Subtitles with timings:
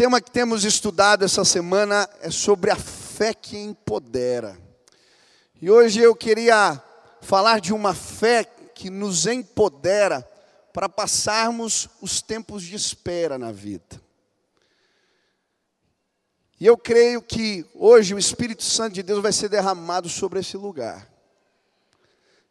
[0.00, 4.58] Tema que temos estudado essa semana é sobre a fé que empodera.
[5.60, 6.82] E hoje eu queria
[7.20, 8.44] falar de uma fé
[8.74, 10.26] que nos empodera
[10.72, 14.00] para passarmos os tempos de espera na vida.
[16.58, 20.56] E eu creio que hoje o Espírito Santo de Deus vai ser derramado sobre esse
[20.56, 21.12] lugar.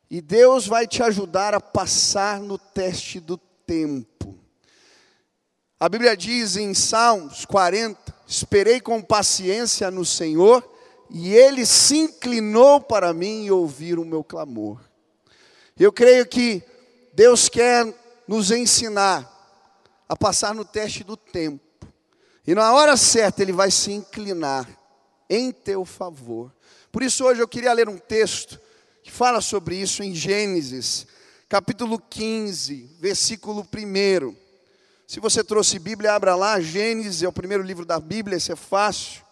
[0.07, 4.37] E Deus vai te ajudar a passar no teste do tempo.
[5.79, 10.67] A Bíblia diz em Salmos 40: Esperei com paciência no Senhor,
[11.09, 14.81] e ele se inclinou para mim e ouviu o meu clamor.
[15.79, 16.61] Eu creio que
[17.13, 17.95] Deus quer
[18.27, 19.37] nos ensinar
[20.09, 21.87] a passar no teste do tempo,
[22.45, 24.67] e na hora certa Ele vai se inclinar
[25.29, 26.53] em teu favor.
[26.91, 28.59] Por isso, hoje eu queria ler um texto
[29.01, 31.07] que fala sobre isso em Gênesis,
[31.47, 34.48] capítulo 15, versículo 1.
[35.09, 38.55] Se você trouxe Bíblia, abra lá, Gênesis é o primeiro livro da Bíblia, esse é
[38.55, 39.23] fácil.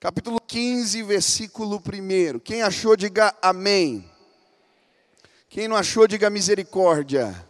[0.00, 2.38] Capítulo 15, versículo 1.
[2.38, 4.10] Quem achou, diga amém.
[5.50, 7.46] Quem não achou, diga misericórdia.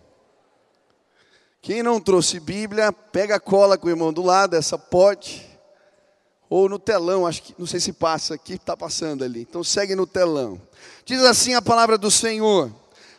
[1.62, 5.48] Quem não trouxe Bíblia, pega a cola com o irmão do lado, essa pode.
[6.50, 9.42] Ou no telão, acho que, não sei se passa aqui, está passando ali.
[9.42, 10.60] Então segue no telão.
[11.04, 12.74] Diz assim a palavra do Senhor: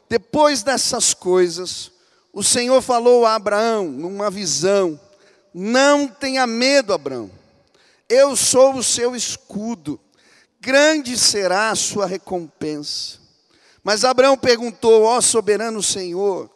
[0.10, 1.94] Depois dessas coisas,
[2.32, 5.00] o Senhor falou a Abraão numa visão:
[5.54, 7.30] Não tenha medo, Abraão,
[8.08, 10.00] eu sou o seu escudo,
[10.60, 13.20] grande será a sua recompensa.
[13.84, 16.50] Mas Abraão perguntou: Ó soberano Senhor,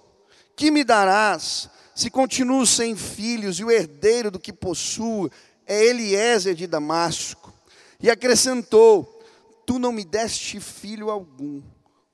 [0.56, 5.30] que me darás se continuo sem filhos e o herdeiro do que possuo
[5.66, 7.54] é Eliezer de Damasco?
[8.00, 9.22] E acrescentou:
[9.66, 11.62] Tu não me deste filho algum,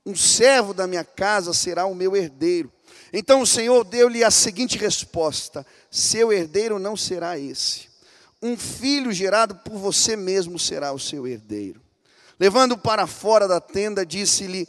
[0.06, 2.72] um servo da minha casa será o meu herdeiro.
[3.12, 7.88] Então o Senhor deu-lhe a seguinte resposta: Seu herdeiro não será esse.
[8.42, 11.80] Um filho gerado por você mesmo será o seu herdeiro.
[12.38, 14.66] Levando para fora da tenda, disse-lhe: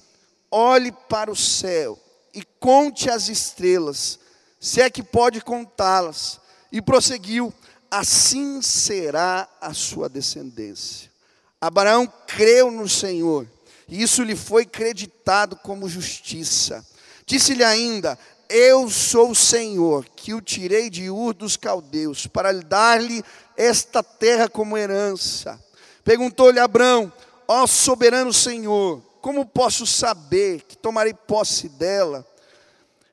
[0.50, 1.98] Olhe para o céu
[2.34, 4.20] e conte as estrelas,
[4.60, 6.40] se é que pode contá-las.
[6.72, 7.54] E prosseguiu:
[7.90, 11.12] Assim será a sua descendência.
[11.60, 13.48] Abraão creu no Senhor,
[13.88, 16.86] e isso lhe foi creditado como justiça.
[17.32, 18.20] Disse-lhe ainda:
[18.50, 23.24] Eu sou o Senhor, que o tirei de Ur dos caldeus, para dar-lhe
[23.56, 25.58] esta terra como herança.
[26.04, 27.10] Perguntou-lhe Abrão:
[27.48, 32.28] Ó soberano Senhor, como posso saber que tomarei posse dela?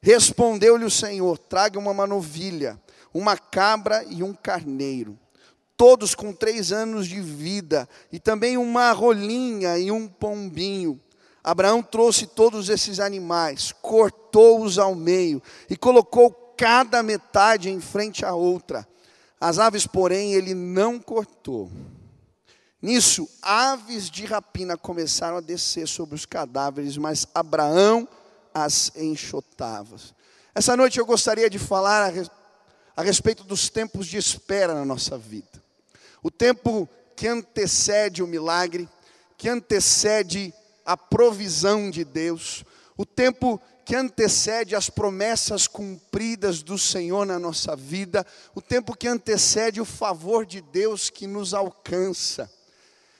[0.03, 2.77] Respondeu-lhe o Senhor: Traga uma manovilha,
[3.15, 5.17] uma cabra e um carneiro,
[5.77, 11.01] todos com três anos de vida, e também uma rolinha e um pombinho
[11.49, 18.35] Abraão trouxe todos esses animais, cortou-os ao meio e colocou cada metade em frente à
[18.35, 18.87] outra.
[19.41, 21.71] As aves, porém, ele não cortou.
[22.83, 28.07] Nisso, aves de rapina começaram a descer sobre os cadáveres, mas Abraão
[28.53, 29.97] as enxotava.
[30.55, 32.13] Essa noite eu gostaria de falar
[32.95, 35.65] a, respeito dos tempos de espera na nossa vida.
[36.23, 38.87] O tempo que antecede o milagre,
[39.39, 40.53] que antecede
[40.89, 42.65] a provisão de Deus,
[42.97, 49.07] o tempo que antecede as promessas cumpridas do Senhor na nossa vida, o tempo que
[49.07, 52.51] antecede o favor de Deus que nos alcança.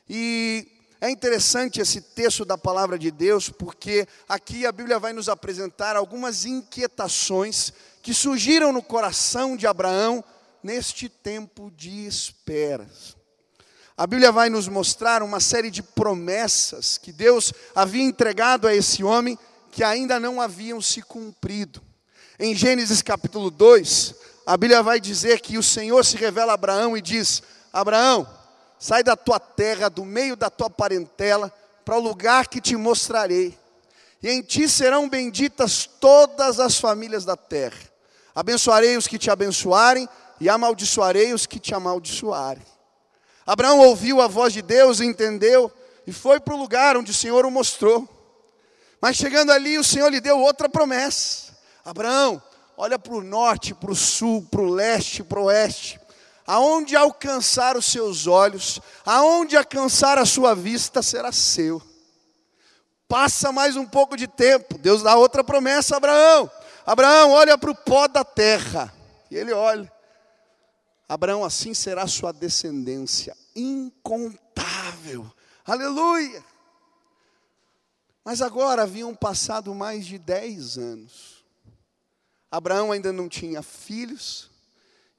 [0.09, 0.67] E
[0.99, 5.95] é interessante esse texto da palavra de Deus, porque aqui a Bíblia vai nos apresentar
[5.95, 7.71] algumas inquietações
[8.03, 10.25] que surgiram no coração de Abraão
[10.63, 13.18] neste tempo de esperas.
[13.99, 19.03] A Bíblia vai nos mostrar uma série de promessas que Deus havia entregado a esse
[19.03, 19.37] homem
[19.73, 21.83] que ainda não haviam se cumprido.
[22.39, 24.15] Em Gênesis capítulo 2,
[24.47, 27.43] a Bíblia vai dizer que o Senhor se revela a Abraão e diz:
[27.73, 28.25] Abraão,
[28.79, 31.53] sai da tua terra, do meio da tua parentela,
[31.85, 33.59] para o lugar que te mostrarei.
[34.23, 37.81] E em ti serão benditas todas as famílias da terra.
[38.33, 40.09] Abençoarei os que te abençoarem
[40.41, 42.78] e amaldiçoarei os que te amaldiçoarem.
[43.49, 45.73] Abraão ouviu a voz de Deus, entendeu
[46.07, 48.07] e foi para o lugar onde o Senhor o mostrou.
[49.01, 51.57] Mas chegando ali, o Senhor lhe deu outra promessa.
[51.83, 52.43] Abraão,
[52.77, 55.99] olha para o norte, para o sul, para o leste, para o oeste.
[56.47, 61.81] Aonde alcançar os seus olhos, aonde alcançar a sua vista, será seu.
[63.09, 64.77] Passa mais um pouco de tempo.
[64.77, 66.51] Deus dá outra promessa a Abraão.
[66.85, 68.93] Abraão, olha para o pó da terra.
[69.31, 69.91] E ele olha.
[71.09, 75.33] Abraão, assim será sua descendência, incontável.
[75.65, 76.45] Aleluia!
[78.23, 81.43] Mas agora haviam passado mais de dez anos.
[82.51, 84.51] Abraão ainda não tinha filhos,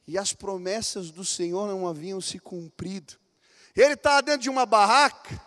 [0.07, 3.15] e as promessas do Senhor não haviam se cumprido.
[3.75, 5.42] Ele estava dentro de uma barraca,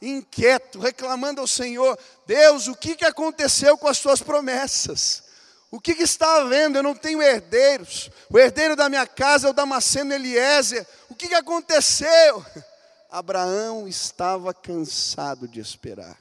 [0.00, 5.29] inquieto, reclamando ao Senhor: Deus, o que, que aconteceu com as tuas promessas?
[5.70, 6.78] O que, que está havendo?
[6.78, 8.10] Eu não tenho herdeiros.
[8.28, 10.84] O herdeiro da minha casa é o Damasceno Eliezer.
[11.08, 12.44] O que, que aconteceu?
[13.08, 16.18] Abraão estava cansado de esperar.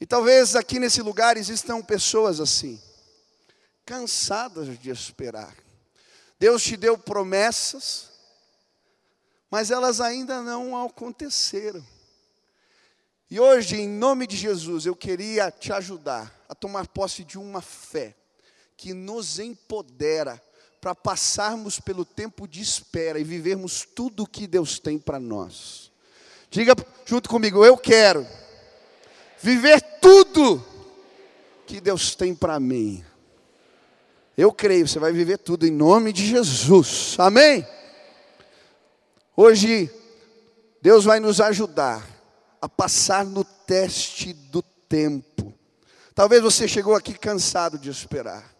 [0.00, 2.80] E talvez aqui nesse lugar existam pessoas assim,
[3.86, 5.54] cansadas de esperar.
[6.38, 8.10] Deus te deu promessas,
[9.48, 11.84] mas elas ainda não aconteceram.
[13.30, 17.62] E hoje, em nome de Jesus, eu queria te ajudar a tomar posse de uma
[17.62, 18.14] fé
[18.76, 20.42] que nos empodera
[20.80, 25.90] para passarmos pelo tempo de espera e vivermos tudo o que Deus tem para nós.
[26.50, 26.74] Diga
[27.06, 28.26] junto comigo, eu quero
[29.40, 30.64] viver tudo
[31.66, 33.04] que Deus tem para mim.
[34.36, 37.16] Eu creio, você vai viver tudo em nome de Jesus.
[37.18, 37.66] Amém?
[39.36, 39.90] Hoje,
[40.82, 42.06] Deus vai nos ajudar
[42.60, 45.54] a passar no teste do tempo.
[46.14, 48.53] Talvez você chegou aqui cansado de esperar.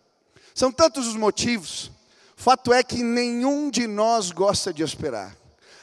[0.55, 1.91] São tantos os motivos.
[2.37, 5.37] Fato é que nenhum de nós gosta de esperar.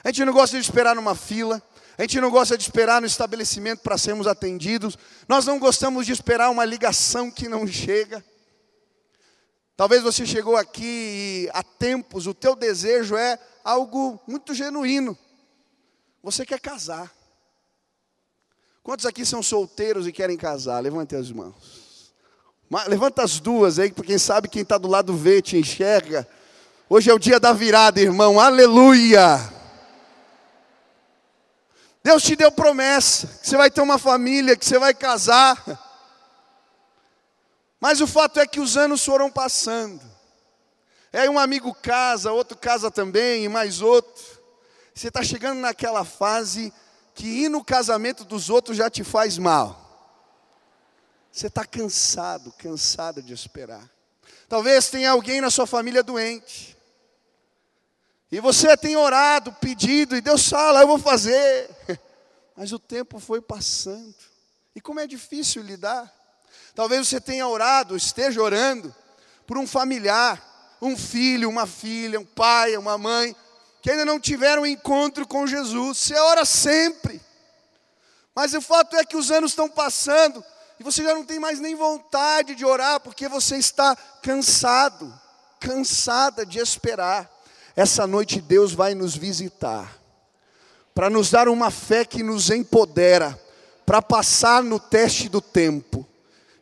[0.04, 1.62] A gente não gosta de esperar numa fila.
[1.98, 4.98] A gente não gosta de esperar no estabelecimento para sermos atendidos.
[5.28, 8.24] Nós não gostamos de esperar uma ligação que não chega.
[9.76, 15.18] Talvez você chegou aqui e há tempos o teu desejo é algo muito genuíno.
[16.24, 17.12] Você quer casar.
[18.84, 20.80] Quantos aqui são solteiros e querem casar?
[20.80, 21.81] Levante as mãos.
[22.88, 26.26] Levanta as duas aí, porque quem sabe quem está do lado vê, te enxerga.
[26.90, 28.40] Hoje é o dia da virada, irmão.
[28.40, 29.38] Aleluia!
[32.02, 35.62] Deus te deu promessa que você vai ter uma família, que você vai casar.
[37.78, 40.02] Mas o fato é que os anos foram passando.
[41.12, 44.24] Aí um amigo casa, outro casa também, e mais outro.
[44.96, 46.74] Você está chegando naquela fase
[47.14, 49.81] que ir no casamento dos outros já te faz mal.
[51.32, 53.90] Você está cansado, cansada de esperar.
[54.50, 56.78] Talvez tenha alguém na sua família doente.
[58.30, 61.70] E você tem orado, pedido, e Deus fala, eu vou fazer.
[62.56, 64.16] Mas o tempo foi passando.
[64.76, 66.14] E como é difícil lidar.
[66.76, 68.94] Talvez você tenha orado, esteja orando
[69.48, 73.36] por um familiar, um filho, uma filha, um pai, uma mãe,
[73.82, 75.98] que ainda não tiveram encontro com Jesus.
[75.98, 77.22] Você ora sempre.
[78.36, 80.44] Mas o fato é que os anos estão passando
[80.82, 85.14] e você já não tem mais nem vontade de orar porque você está cansado,
[85.60, 87.30] cansada de esperar.
[87.76, 89.96] Essa noite Deus vai nos visitar
[90.96, 93.40] para nos dar uma fé que nos empodera
[93.86, 96.04] para passar no teste do tempo.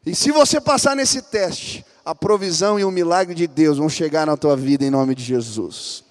[0.05, 4.27] E se você passar nesse teste, a provisão e o milagre de Deus vão chegar
[4.27, 6.03] na tua vida em nome de Jesus.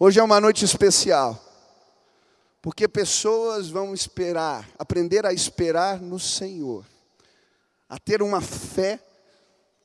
[0.00, 1.38] Hoje é uma noite especial,
[2.62, 6.86] porque pessoas vão esperar, aprender a esperar no Senhor,
[7.88, 9.00] a ter uma fé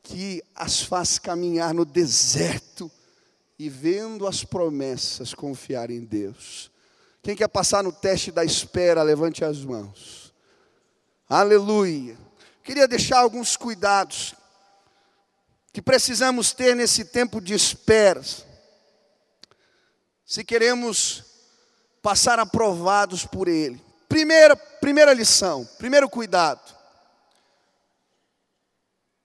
[0.02, 2.90] que as faz caminhar no deserto
[3.58, 6.70] e vendo as promessas confiar em Deus.
[7.22, 10.34] Quem quer passar no teste da espera, levante as mãos.
[11.28, 12.18] Aleluia.
[12.62, 14.34] Queria deixar alguns cuidados
[15.72, 18.22] que precisamos ter nesse tempo de espera
[20.26, 21.24] se queremos
[22.02, 23.80] passar aprovados por Ele.
[24.08, 26.73] Primeira, primeira lição, primeiro cuidado.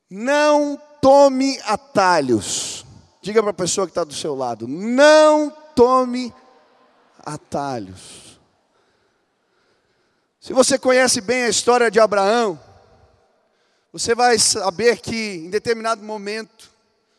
[0.10, 2.86] Não tome atalhos.
[3.22, 6.34] Diga para a pessoa que está do seu lado: não tome
[7.20, 8.40] atalhos.
[10.40, 12.60] Se você conhece bem a história de Abraão,
[13.92, 16.72] você vai saber que em determinado momento,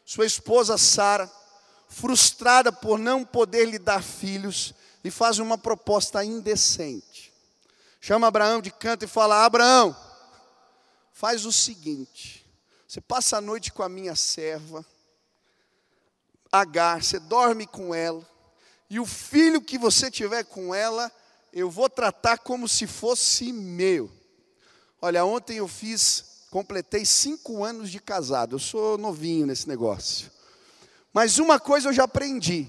[0.05, 1.31] sua esposa Sara
[1.91, 7.33] frustrada por não poder lhe dar filhos, e faz uma proposta indecente.
[8.01, 9.97] Chama Abraão de canto e fala: Abraão,
[11.13, 12.40] faz o seguinte:
[12.91, 14.85] você passa a noite com a minha serva,
[16.51, 18.29] Agar, você dorme com ela,
[18.91, 21.09] e o filho que você tiver com ela,
[21.53, 24.11] eu vou tratar como se fosse meu.
[25.01, 28.57] Olha, ontem eu fiz completei cinco anos de casado.
[28.57, 30.29] Eu sou novinho nesse negócio.
[31.13, 32.67] Mas uma coisa eu já aprendi: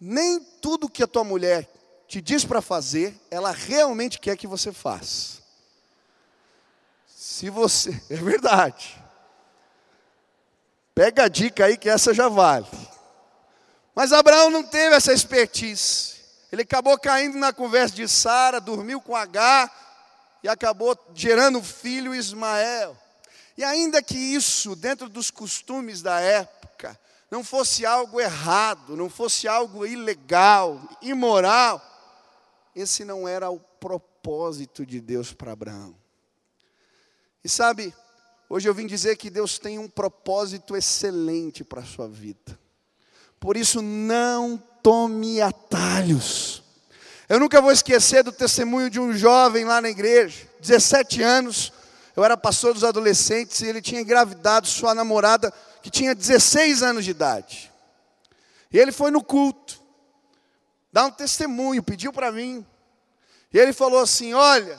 [0.00, 1.72] nem tudo que a tua mulher
[2.08, 5.40] te diz para fazer, ela realmente quer que você faça.
[7.06, 8.02] Se você.
[8.10, 9.01] É verdade.
[10.94, 12.66] Pega a dica aí que essa já vale.
[13.94, 16.16] Mas Abraão não teve essa expertise.
[16.50, 19.70] Ele acabou caindo na conversa de Sara, dormiu com H
[20.42, 22.96] e acabou gerando o filho Ismael.
[23.56, 26.98] E ainda que isso, dentro dos costumes da época,
[27.30, 31.80] não fosse algo errado, não fosse algo ilegal, imoral,
[32.74, 35.94] esse não era o propósito de Deus para Abraão.
[37.44, 37.94] E sabe,
[38.54, 42.58] hoje eu vim dizer que Deus tem um propósito excelente para a sua vida.
[43.40, 46.62] Por isso, não tome atalhos.
[47.30, 51.72] Eu nunca vou esquecer do testemunho de um jovem lá na igreja, 17 anos.
[52.14, 55.50] Eu era pastor dos adolescentes e ele tinha engravidado sua namorada,
[55.82, 57.72] que tinha 16 anos de idade.
[58.70, 59.80] E ele foi no culto,
[60.92, 62.66] dar um testemunho, pediu para mim.
[63.50, 64.78] E ele falou assim: Olha,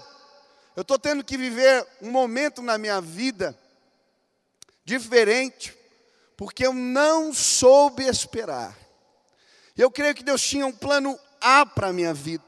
[0.75, 3.57] eu estou tendo que viver um momento na minha vida
[4.85, 5.77] diferente,
[6.35, 8.77] porque eu não soube esperar.
[9.77, 12.43] Eu creio que Deus tinha um plano A para a minha vida,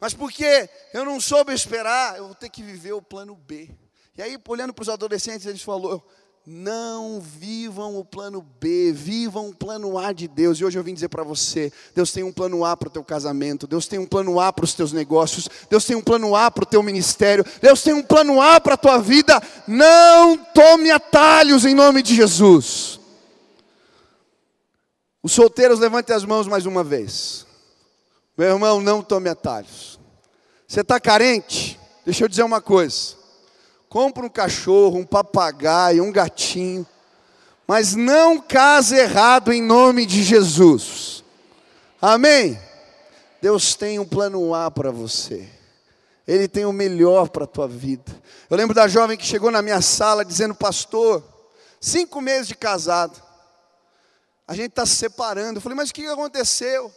[0.00, 3.70] mas porque eu não soube esperar, eu vou ter que viver o plano B.
[4.16, 6.06] E aí, olhando para os adolescentes, eles falou:
[6.46, 10.58] não vivam o plano B, vivam o plano A de Deus.
[10.58, 13.02] E hoje eu vim dizer para você: Deus tem um plano A para o teu
[13.02, 16.48] casamento, Deus tem um plano A para os teus negócios, Deus tem um plano A
[16.48, 19.42] para o teu ministério, Deus tem um plano A para a tua vida.
[19.66, 23.00] Não tome atalhos em nome de Jesus.
[25.20, 27.44] Os solteiros, levantem as mãos mais uma vez.
[28.38, 29.98] Meu irmão, não tome atalhos.
[30.68, 31.80] Você está carente?
[32.04, 33.16] Deixa eu dizer uma coisa.
[33.96, 36.86] Compra um cachorro, um papagaio, um gatinho.
[37.66, 41.24] Mas não case errado em nome de Jesus.
[41.98, 42.60] Amém?
[43.40, 45.48] Deus tem um plano A para você.
[46.28, 48.14] Ele tem o melhor para a tua vida.
[48.50, 51.24] Eu lembro da jovem que chegou na minha sala dizendo, pastor,
[51.80, 53.18] cinco meses de casado
[54.46, 55.56] a gente está se separando.
[55.56, 56.92] Eu falei, mas o que aconteceu?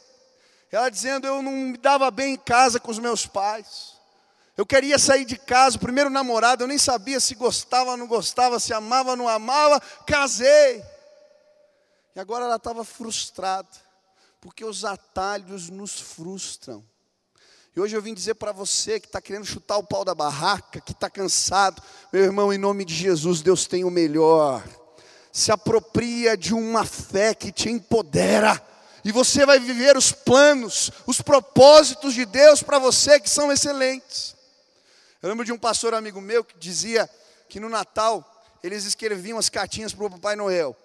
[0.70, 3.99] Ela dizendo, eu não me dava bem em casa com os meus pais.
[4.60, 8.60] Eu queria sair de casa, o primeiro namorado, eu nem sabia se gostava não gostava,
[8.60, 10.84] se amava não amava, casei.
[12.14, 13.70] E agora ela estava frustrada,
[14.42, 16.84] porque os atalhos nos frustram.
[17.74, 20.82] E hoje eu vim dizer para você que está querendo chutar o pau da barraca,
[20.82, 24.62] que está cansado, meu irmão, em nome de Jesus, Deus tem o melhor
[25.32, 28.62] se apropria de uma fé que te empodera.
[29.06, 34.38] E você vai viver os planos, os propósitos de Deus para você que são excelentes.
[35.22, 37.10] Eu lembro de um pastor amigo meu que dizia
[37.48, 38.26] que no Natal
[38.64, 40.76] eles escreviam as cartinhas para o Papai Noel.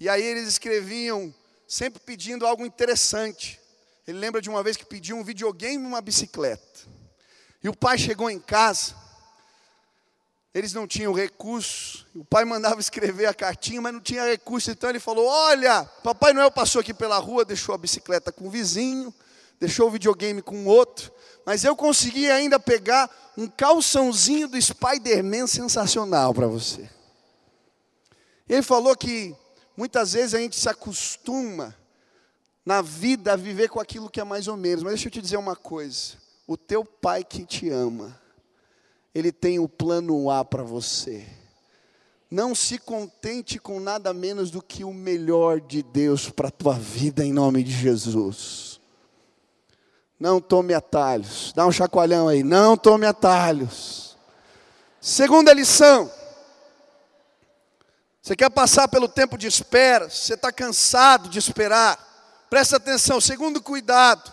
[0.00, 1.34] E aí eles escreviam
[1.66, 3.60] sempre pedindo algo interessante.
[4.06, 6.80] Ele lembra de uma vez que pediu um videogame e uma bicicleta.
[7.62, 8.94] E o pai chegou em casa
[10.56, 12.06] eles não tinham recurso.
[12.14, 14.70] O pai mandava escrever a cartinha, mas não tinha recurso.
[14.70, 18.50] Então ele falou: Olha, Papai Noel passou aqui pela rua, deixou a bicicleta com o
[18.50, 19.12] vizinho,
[19.60, 21.12] deixou o videogame com outro,
[21.44, 26.88] mas eu consegui ainda pegar um calçãozinho do Spider-Man sensacional para você.
[28.48, 29.34] Ele falou que
[29.76, 31.74] muitas vezes a gente se acostuma
[32.64, 35.22] na vida a viver com aquilo que é mais ou menos, mas deixa eu te
[35.22, 36.14] dizer uma coisa:
[36.46, 38.18] o teu pai que te ama,
[39.14, 41.26] ele tem o plano A para você.
[42.28, 46.74] Não se contente com nada menos do que o melhor de Deus para a tua
[46.74, 48.75] vida, em nome de Jesus.
[50.18, 51.52] Não tome atalhos.
[51.54, 52.42] Dá um chacoalhão aí.
[52.42, 54.16] Não tome atalhos.
[55.00, 56.10] Segunda lição.
[58.22, 62.46] Você quer passar pelo tempo de espera, você está cansado de esperar.
[62.50, 63.20] Presta atenção.
[63.20, 64.32] Segundo cuidado.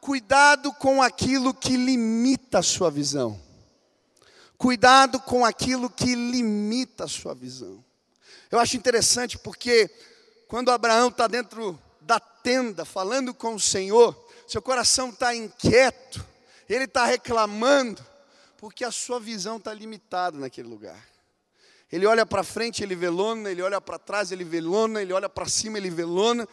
[0.00, 3.40] Cuidado com aquilo que limita a sua visão.
[4.58, 7.84] Cuidado com aquilo que limita a sua visão.
[8.50, 9.90] Eu acho interessante porque
[10.48, 16.24] quando Abraão está dentro da tenda falando com o Senhor, seu coração está inquieto,
[16.68, 18.04] ele está reclamando,
[18.58, 21.02] porque a sua visão está limitada naquele lugar.
[21.90, 25.12] Ele olha para frente, ele vê lona, ele olha para trás, ele vê lona, ele
[25.12, 26.48] olha para cima, ele vê lona.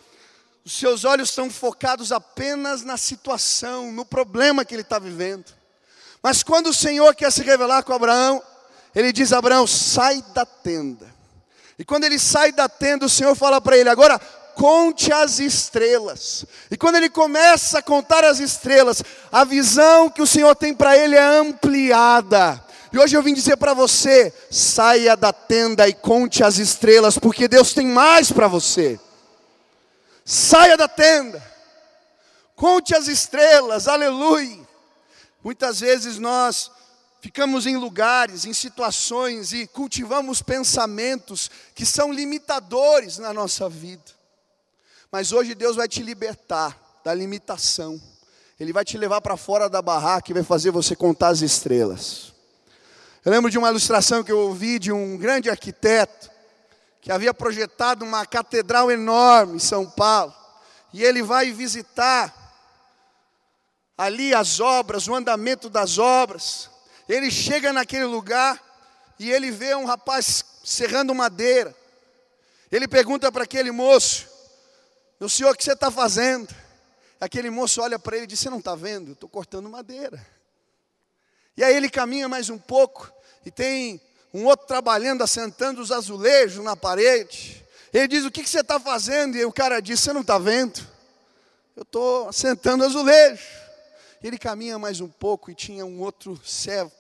[0.63, 5.45] Os seus olhos estão focados apenas na situação, no problema que ele está vivendo.
[6.21, 8.43] Mas quando o Senhor quer se revelar com Abraão,
[8.93, 11.12] ele diz: Abraão, sai da tenda.
[11.79, 14.21] E quando ele sai da tenda, o Senhor fala para ele: agora
[14.55, 16.46] conte as estrelas.
[16.70, 20.98] E quando ele começa a contar as estrelas, a visão que o Senhor tem para
[20.98, 22.63] ele é ampliada.
[22.93, 27.48] E hoje eu vim dizer para você: saia da tenda e conte as estrelas, porque
[27.48, 29.00] Deus tem mais para você.
[30.25, 31.43] Saia da tenda,
[32.55, 34.60] conte as estrelas, aleluia.
[35.43, 36.70] Muitas vezes nós
[37.22, 44.21] ficamos em lugares, em situações e cultivamos pensamentos que são limitadores na nossa vida.
[45.12, 48.01] Mas hoje Deus vai te libertar da limitação.
[48.58, 52.32] Ele vai te levar para fora da barraca e vai fazer você contar as estrelas.
[53.25, 56.32] Eu lembro de uma ilustração que eu ouvi de um grande arquiteto
[57.01, 60.34] que havia projetado uma catedral enorme em São Paulo.
[60.94, 62.34] E ele vai visitar
[63.98, 66.70] ali as obras, o andamento das obras.
[67.10, 68.62] Ele chega naquele lugar
[69.20, 71.75] e ele vê um rapaz serrando madeira.
[72.72, 74.30] Ele pergunta para aquele moço:
[75.22, 76.51] Meu senhor, o que você está fazendo?
[77.20, 79.12] Aquele moço olha para ele e diz: Você não está vendo?
[79.12, 80.20] Estou cortando madeira.
[81.56, 83.13] E aí ele caminha mais um pouco
[83.46, 84.01] e tem
[84.34, 87.63] um outro trabalhando, assentando os azulejos na parede.
[87.94, 89.38] Ele diz: O que, que você está fazendo?
[89.38, 90.80] E o cara diz: Você não está vendo?
[91.75, 93.46] Eu estou assentando azulejo.
[94.24, 96.92] Ele caminha mais um pouco e tinha um outro servo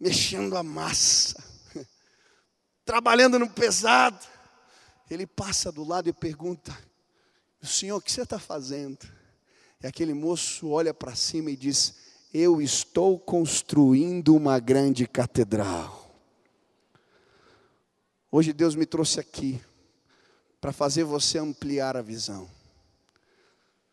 [0.00, 1.36] mexendo a massa,
[2.84, 4.33] trabalhando no pesado.
[5.10, 6.76] Ele passa do lado e pergunta:
[7.62, 9.06] Senhor, o que você está fazendo?
[9.82, 11.94] E aquele moço olha para cima e diz:
[12.32, 16.10] Eu estou construindo uma grande catedral.
[18.30, 19.60] Hoje Deus me trouxe aqui
[20.60, 22.48] para fazer você ampliar a visão.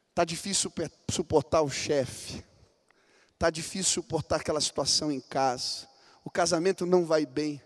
[0.09, 0.71] Está difícil
[1.09, 2.43] suportar o chefe,
[3.33, 5.87] está difícil suportar aquela situação em casa,
[6.23, 7.61] o casamento não vai bem,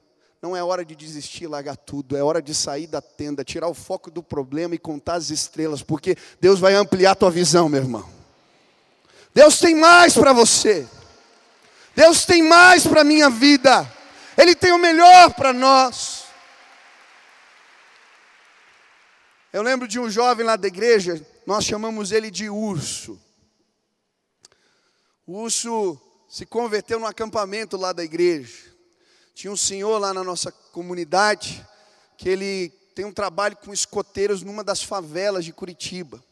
[0.46, 3.74] não é hora de desistir, largar tudo, é hora de sair da tenda, tirar o
[3.74, 7.82] foco do problema e contar as estrelas, porque Deus vai ampliar a tua visão, meu
[7.82, 8.08] irmão.
[9.34, 10.88] Deus tem mais para você.
[11.96, 13.92] Deus tem mais para a minha vida.
[14.38, 16.26] Ele tem o melhor para nós.
[19.52, 23.20] Eu lembro de um jovem lá da igreja, nós chamamos ele de urso.
[25.26, 28.75] O urso se converteu no acampamento lá da igreja.
[29.36, 31.68] Tinha um senhor lá na nossa comunidade
[32.18, 36.24] que ele tem um trabalho com escoteiros numa das favelas de Curitiba.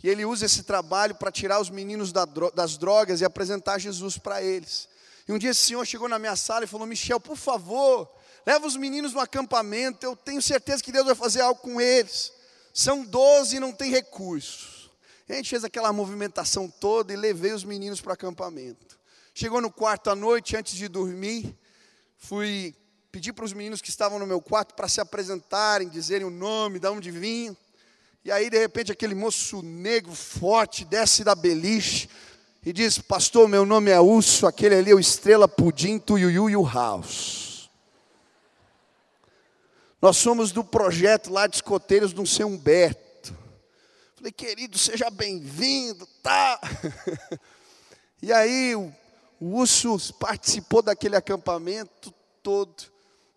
[0.00, 4.40] E ele usa esse trabalho para tirar os meninos das drogas e apresentar Jesus para
[4.44, 4.88] eles.
[5.26, 8.08] E um dia esse senhor chegou na minha sala e falou: Michel, por favor,
[8.46, 10.06] leva os meninos no acampamento.
[10.06, 12.32] Eu tenho certeza que Deus vai fazer algo com eles.
[12.72, 14.88] São doze e não tem recursos.
[15.28, 18.96] E a gente fez aquela movimentação toda e levei os meninos para o acampamento.
[19.34, 21.58] Chegou no quarto à noite, antes de dormir,
[22.18, 22.74] fui
[23.10, 26.78] pedir para os meninos que estavam no meu quarto para se apresentarem, dizerem o nome,
[26.78, 27.56] de onde vinham.
[28.24, 32.08] E aí, de repente, aquele moço negro, forte, desce da beliche
[32.64, 36.56] e diz: Pastor, meu nome é Urso, aquele ali é o Estrela Pudim, Tuiuiu e
[36.56, 37.70] o House.
[40.02, 43.34] Nós somos do projeto lá de escoteiros do seu Humberto.
[44.14, 46.60] Falei, querido, seja bem-vindo, tá?
[48.20, 48.92] e aí, o
[49.40, 52.84] o Urso participou daquele acampamento todo.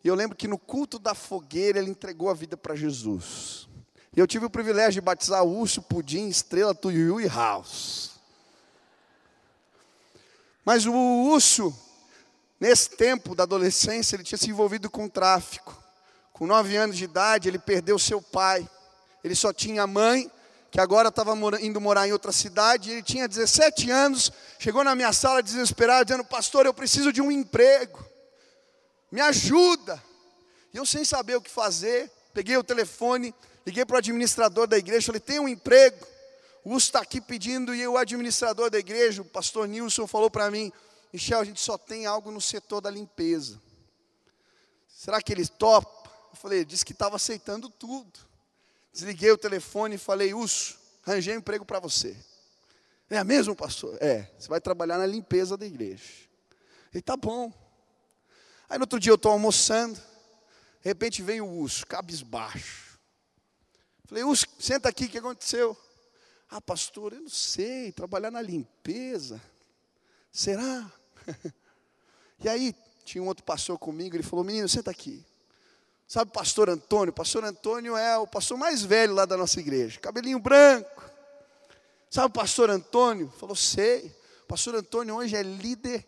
[0.04, 3.68] E eu lembro que no culto da fogueira ele entregou a vida para Jesus.
[4.16, 8.12] E eu tive o privilégio de batizar Urso, Pudim, Estrela, Tuiu e House.
[10.64, 11.76] Mas o Urso,
[12.60, 15.78] nesse tempo da adolescência, ele tinha se envolvido com tráfico.
[16.32, 18.68] Com nove anos de idade, ele perdeu seu pai.
[19.24, 20.32] Ele só tinha a mãe
[20.72, 25.12] que agora estava indo morar em outra cidade, ele tinha 17 anos, chegou na minha
[25.12, 28.06] sala desesperado, dizendo: Pastor, eu preciso de um emprego,
[29.12, 30.02] me ajuda.
[30.74, 33.34] E eu, sem saber o que fazer, peguei o telefone,
[33.66, 36.06] liguei para o administrador da igreja, falei: Tem um emprego?
[36.64, 40.52] O Uso está aqui pedindo, e o administrador da igreja, o pastor Nilson, falou para
[40.52, 40.72] mim:
[41.12, 43.60] Michel, a gente só tem algo no setor da limpeza.
[44.88, 46.12] Será que ele topa?
[46.32, 48.29] Eu falei: disse que estava aceitando tudo.
[49.00, 52.18] Desliguei o telefone e falei, Uso, arranjei um emprego para você.
[53.10, 53.98] É mesmo, pastor?
[54.02, 56.04] É, você vai trabalhar na limpeza da igreja.
[56.94, 57.50] Ele, tá bom.
[58.70, 60.02] Aí no outro dia eu estou almoçando, de
[60.90, 63.00] repente vem o Urso, cabisbaixo.
[64.06, 65.78] Falei, Urso, senta aqui, o que aconteceu?
[66.50, 69.42] Ah, pastor, eu não sei, trabalhar na limpeza.
[70.30, 70.92] Será?
[72.44, 75.26] e aí, tinha um outro pastor comigo, ele falou, menino, senta aqui.
[76.10, 77.12] Sabe o pastor Antônio?
[77.12, 81.08] O pastor Antônio é o pastor mais velho lá da nossa igreja, cabelinho branco.
[82.10, 83.32] Sabe o pastor Antônio?
[83.38, 84.08] Falou, sei.
[84.44, 86.04] O pastor Antônio hoje é líder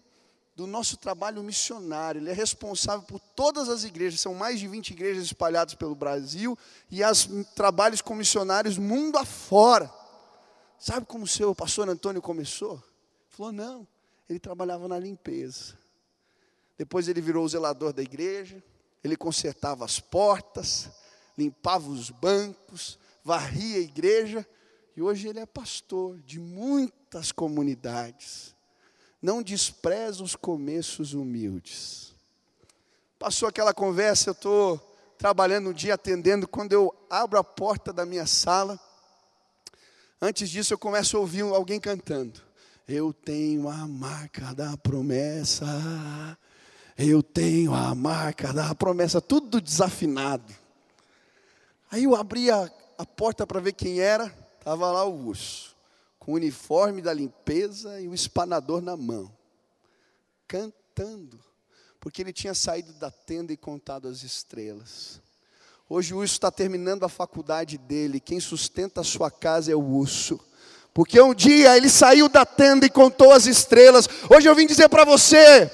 [0.56, 2.20] do nosso trabalho missionário.
[2.20, 6.58] Ele é responsável por todas as igrejas, são mais de 20 igrejas espalhadas pelo Brasil
[6.90, 9.88] e as trabalhos com missionários mundo afora.
[10.80, 12.84] Sabe como o seu pastor Antônio começou?
[13.30, 13.88] Falou, não,
[14.28, 15.78] ele trabalhava na limpeza.
[16.76, 18.64] Depois ele virou o zelador da igreja,
[19.04, 20.90] ele consertava as portas,
[21.38, 24.48] limpava os bancos, varria a igreja,
[24.96, 28.56] e hoje ele é pastor de muitas comunidades.
[29.22, 32.14] Não despreza os começos humildes.
[33.18, 34.78] Passou aquela conversa, eu estou
[35.18, 38.80] trabalhando um dia atendendo, quando eu abro a porta da minha sala,
[40.20, 42.42] antes disso eu começo a ouvir alguém cantando.
[42.88, 45.66] Eu tenho a marca da promessa.
[46.97, 50.54] Eu tenho a marca da promessa, tudo desafinado.
[51.89, 55.75] Aí eu abri a, a porta para ver quem era, estava lá o urso,
[56.19, 59.32] com o uniforme da limpeza e o espanador na mão,
[60.47, 61.39] cantando,
[61.99, 65.21] porque ele tinha saído da tenda e contado as estrelas.
[65.89, 69.82] Hoje o urso está terminando a faculdade dele, quem sustenta a sua casa é o
[69.82, 70.39] urso.
[70.93, 74.08] Porque um dia ele saiu da tenda e contou as estrelas.
[74.30, 75.71] Hoje eu vim dizer para você,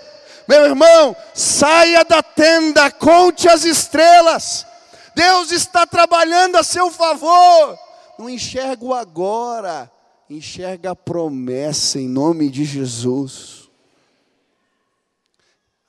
[0.47, 4.65] meu irmão, saia da tenda, conte as estrelas.
[5.13, 7.77] Deus está trabalhando a seu favor.
[8.17, 9.91] Não enxerga agora,
[10.29, 13.69] enxerga a promessa em nome de Jesus.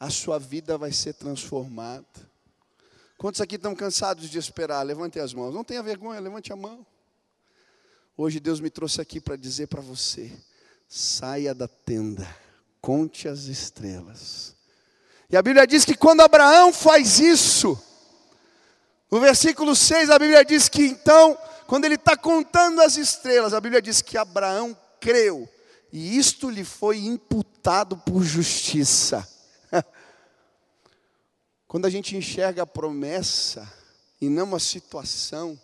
[0.00, 2.06] A sua vida vai ser transformada.
[3.16, 4.82] Quantos aqui estão cansados de esperar?
[4.82, 5.54] Levante as mãos.
[5.54, 6.84] Não tenha vergonha, levante a mão.
[8.16, 10.32] Hoje Deus me trouxe aqui para dizer para você:
[10.88, 12.28] saia da tenda
[12.88, 14.56] conte as estrelas.
[15.28, 17.78] E a Bíblia diz que quando Abraão faz isso,
[19.10, 23.60] no versículo 6, a Bíblia diz que então, quando ele está contando as estrelas, a
[23.60, 25.46] Bíblia diz que Abraão creu,
[25.92, 29.28] e isto lhe foi imputado por justiça.
[31.68, 33.70] quando a gente enxerga a promessa
[34.18, 35.60] e não a situação,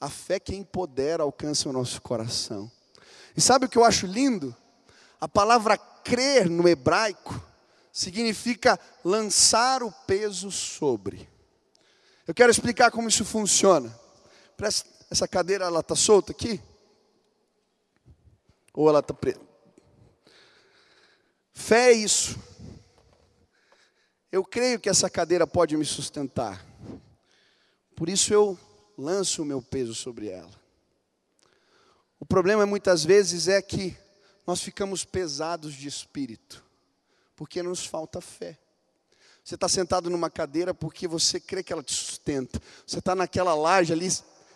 [0.00, 2.68] a fé que empodera alcança o nosso coração.
[3.36, 4.56] E sabe o que eu acho lindo?
[5.20, 7.42] A palavra crer no hebraico
[7.90, 11.28] significa lançar o peso sobre.
[12.26, 13.92] Eu quero explicar como isso funciona.
[15.10, 16.60] Essa cadeira ela está solta aqui?
[18.72, 19.40] Ou ela está presa?
[21.52, 22.38] Fé é isso.
[24.32, 26.66] Eu creio que essa cadeira pode me sustentar.
[27.94, 28.58] Por isso eu
[28.98, 30.50] lanço o meu peso sobre ela.
[32.18, 33.96] O problema muitas vezes é que
[34.46, 36.62] nós ficamos pesados de espírito,
[37.36, 38.58] porque nos falta fé.
[39.44, 42.60] Você está sentado numa cadeira porque você crê que ela te sustenta.
[42.86, 44.08] Você está naquela laje ali,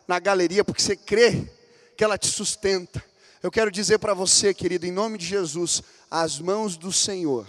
[0.07, 1.51] na galeria, porque você crê
[1.97, 3.05] que ela te sustenta.
[3.43, 7.47] Eu quero dizer para você, querido, em nome de Jesus, as mãos do Senhor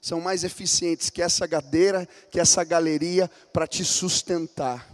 [0.00, 4.88] são mais eficientes que essa cadeira, que essa galeria, para te sustentar.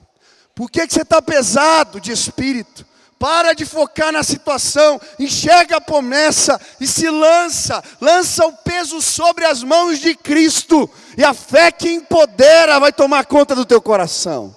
[0.54, 2.86] Por que, que você está pesado de espírito?
[3.24, 9.46] Para de focar na situação, enxerga a promessa e se lança, lança o peso sobre
[9.46, 14.54] as mãos de Cristo, e a fé que empodera vai tomar conta do teu coração.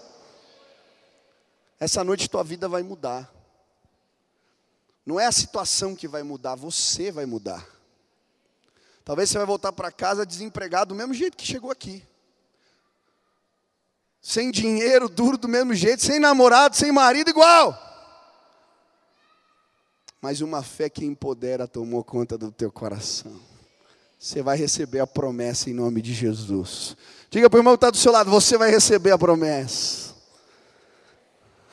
[1.79, 3.33] Essa noite tua vida vai mudar.
[5.05, 7.65] Não é a situação que vai mudar, você vai mudar.
[9.05, 12.03] Talvez você vai voltar para casa desempregado do mesmo jeito que chegou aqui.
[14.21, 17.86] Sem dinheiro, duro do mesmo jeito, sem namorado, sem marido igual
[20.21, 23.39] mas uma fé que empodera tomou conta do teu coração.
[24.17, 26.97] Você vai receber a promessa em nome de Jesus.
[27.29, 30.15] Diga para o irmão que está do seu lado: você vai receber a promessa.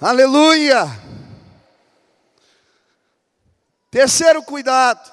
[0.01, 0.85] Aleluia!
[3.91, 5.13] Terceiro cuidado.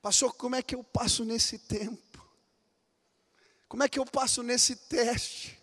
[0.00, 2.24] Pastor, como é que eu passo nesse tempo?
[3.68, 5.60] Como é que eu passo nesse teste?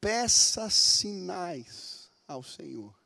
[0.00, 2.99] Peça sinais ao Senhor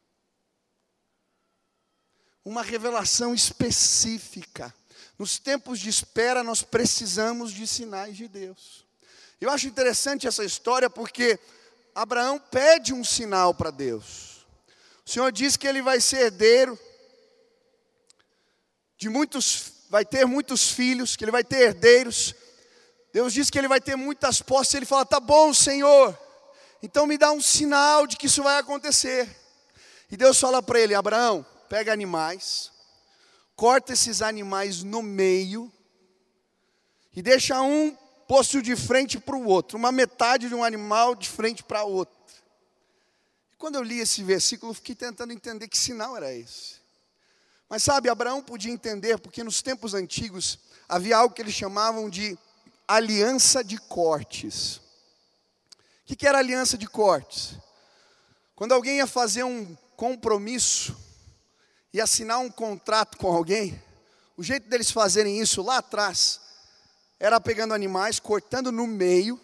[2.44, 4.74] uma revelação específica.
[5.18, 8.84] Nos tempos de espera, nós precisamos de sinais de Deus.
[9.40, 11.38] Eu acho interessante essa história porque
[11.94, 14.46] Abraão pede um sinal para Deus.
[15.06, 16.78] O Senhor diz que ele vai ser herdeiro
[18.96, 22.34] de muitos, vai ter muitos filhos, que ele vai ter herdeiros.
[23.12, 24.74] Deus diz que ele vai ter muitas posses.
[24.74, 26.18] Ele fala: "Tá bom, Senhor.
[26.82, 29.28] Então me dá um sinal de que isso vai acontecer."
[30.10, 32.70] E Deus fala para ele: "Abraão, pega animais,
[33.56, 35.72] corta esses animais no meio
[37.12, 37.90] e deixa um
[38.28, 42.14] posto de frente para o outro, uma metade de um animal de frente para outro.
[43.58, 46.76] Quando eu li esse versículo, eu fiquei tentando entender que sinal era esse.
[47.68, 52.38] Mas sabe, Abraão podia entender, porque nos tempos antigos havia algo que eles chamavam de
[52.86, 54.80] aliança de cortes.
[56.08, 57.56] O que era aliança de cortes?
[58.54, 61.02] Quando alguém ia fazer um compromisso,
[61.94, 63.80] e assinar um contrato com alguém,
[64.36, 66.40] o jeito deles fazerem isso lá atrás
[67.20, 69.40] era pegando animais, cortando no meio,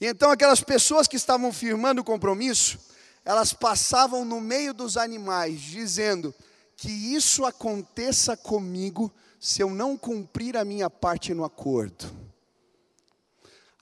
[0.00, 2.78] e então aquelas pessoas que estavam firmando o compromisso,
[3.22, 6.34] elas passavam no meio dos animais, dizendo:
[6.74, 12.10] Que isso aconteça comigo se eu não cumprir a minha parte no acordo.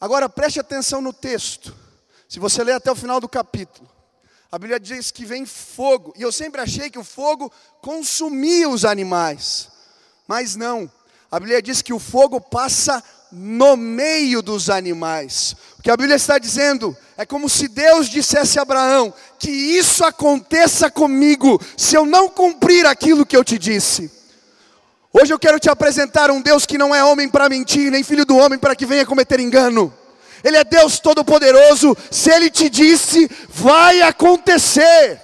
[0.01, 1.75] Agora preste atenção no texto.
[2.29, 3.89] Se você ler até o final do capítulo,
[4.51, 8.85] a Bíblia diz que vem fogo, e eu sempre achei que o fogo consumia os
[8.85, 9.69] animais,
[10.27, 10.91] mas não.
[11.31, 15.57] A Bíblia diz que o fogo passa no meio dos animais.
[15.79, 20.05] O que a Bíblia está dizendo é como se Deus dissesse a Abraão: que isso
[20.05, 24.11] aconteça comigo, se eu não cumprir aquilo que eu te disse.
[25.13, 28.25] Hoje eu quero te apresentar um Deus que não é homem para mentir, nem filho
[28.25, 29.93] do homem para que venha cometer engano.
[30.43, 31.97] Ele é Deus Todo-Poderoso.
[32.11, 35.21] Se Ele te disse, vai acontecer.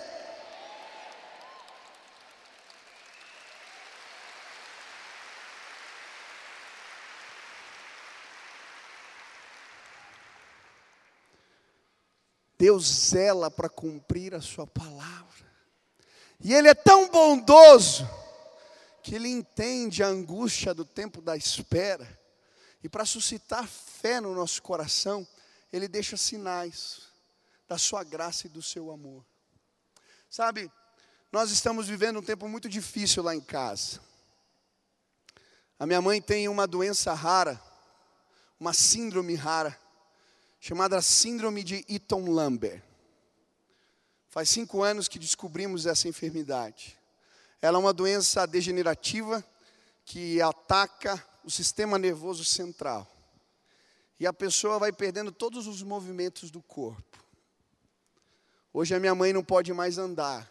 [12.59, 15.51] Deus zela para cumprir a Sua palavra.
[16.40, 18.09] E Ele é tão bondoso
[19.03, 22.21] que Ele entende a angústia do tempo da espera
[22.82, 25.26] e para suscitar fé no nosso coração,
[25.72, 27.02] Ele deixa sinais
[27.68, 29.24] da Sua graça e do Seu amor.
[30.28, 30.70] Sabe,
[31.30, 34.00] nós estamos vivendo um tempo muito difícil lá em casa.
[35.78, 37.60] A minha mãe tem uma doença rara,
[38.58, 39.78] uma síndrome rara,
[40.60, 42.82] chamada Síndrome de Eaton-Lambert.
[44.28, 46.96] Faz cinco anos que descobrimos essa enfermidade.
[47.60, 49.44] Ela é uma doença degenerativa
[50.04, 53.07] que ataca o sistema nervoso central.
[54.18, 57.18] E a pessoa vai perdendo todos os movimentos do corpo.
[58.72, 60.48] Hoje a minha mãe não pode mais andar.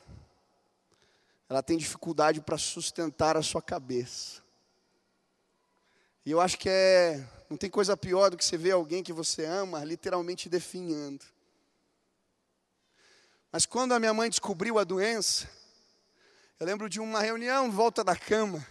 [1.49, 4.41] Ela tem dificuldade para sustentar a sua cabeça.
[6.25, 9.11] E eu acho que é, não tem coisa pior do que você ver alguém que
[9.11, 11.25] você ama literalmente definhando.
[13.51, 15.49] Mas quando a minha mãe descobriu a doença,
[16.59, 18.65] eu lembro de uma reunião em volta da cama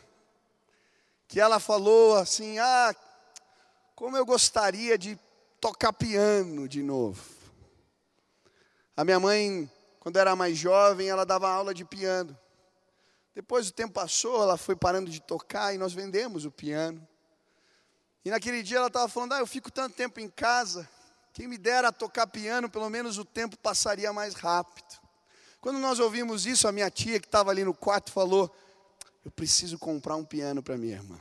[1.31, 2.95] que ela falou assim: Ah,
[3.95, 5.19] como eu gostaria de
[5.61, 7.23] tocar piano de novo.
[8.97, 12.37] A minha mãe, quando era mais jovem, ela dava aula de piano.
[13.33, 17.07] Depois o tempo passou, ela foi parando de tocar e nós vendemos o piano.
[18.25, 20.89] E naquele dia ela estava falando: Ah, eu fico tanto tempo em casa,
[21.33, 24.99] quem me dera tocar piano, pelo menos o tempo passaria mais rápido.
[25.61, 28.53] Quando nós ouvimos isso, a minha tia que estava ali no quarto falou:
[29.25, 31.21] eu preciso comprar um piano para minha irmã.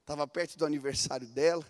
[0.00, 1.64] Estava perto do aniversário dela,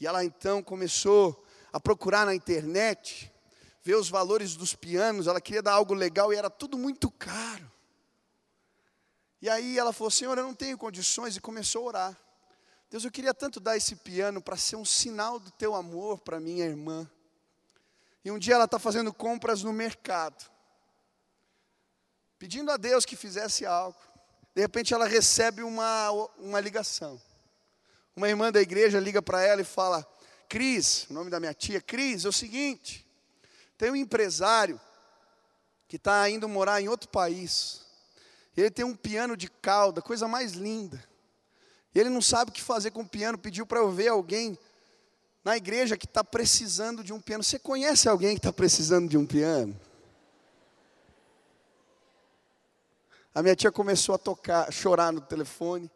[0.00, 3.32] e ela então começou a procurar na internet,
[3.82, 7.70] ver os valores dos pianos, ela queria dar algo legal e era tudo muito caro.
[9.40, 12.20] E aí ela falou: Senhor, eu não tenho condições, e começou a orar.
[12.90, 16.40] Deus, eu queria tanto dar esse piano para ser um sinal do teu amor para
[16.40, 17.08] minha irmã.
[18.24, 20.44] E um dia ela está fazendo compras no mercado,
[22.38, 24.09] pedindo a Deus que fizesse algo.
[24.54, 27.20] De repente ela recebe uma, uma ligação.
[28.16, 30.06] Uma irmã da igreja liga para ela e fala:
[30.48, 33.06] Cris, o nome da minha tia, Cris, é o seguinte:
[33.78, 34.80] tem um empresário
[35.86, 37.80] que está indo morar em outro país.
[38.56, 41.02] Ele tem um piano de cauda, coisa mais linda.
[41.94, 44.58] Ele não sabe o que fazer com o piano, pediu para eu ver alguém
[45.44, 47.42] na igreja que está precisando de um piano.
[47.42, 49.78] Você conhece alguém que está precisando de um piano?
[53.34, 55.90] A minha tia começou a tocar, chorar no telefone.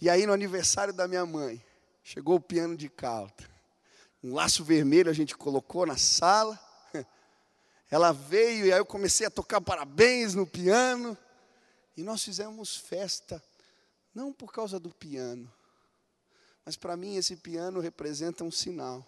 [0.00, 1.64] E aí no aniversário da minha mãe,
[2.04, 3.48] chegou o piano de cauda.
[4.22, 6.58] Um laço vermelho a gente colocou na sala.
[7.90, 11.18] Ela veio e aí eu comecei a tocar parabéns no piano.
[11.96, 13.42] E nós fizemos festa,
[14.14, 15.52] não por causa do piano,
[16.64, 19.04] mas para mim esse piano representa um sinal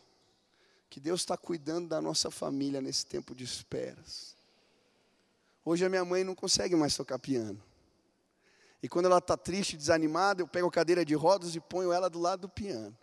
[0.88, 4.34] que Deus está cuidando da nossa família nesse tempo de esperas.
[5.64, 7.62] Hoje a minha mãe não consegue mais tocar piano.
[8.82, 12.08] E quando ela está triste, desanimada, eu pego a cadeira de rodas e ponho ela
[12.08, 12.96] do lado do piano.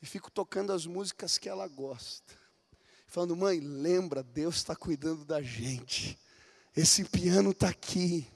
[0.00, 2.34] E fico tocando as músicas que ela gosta.
[3.06, 6.18] Falando, mãe, lembra, Deus está cuidando da gente.
[6.76, 8.26] Esse piano está aqui.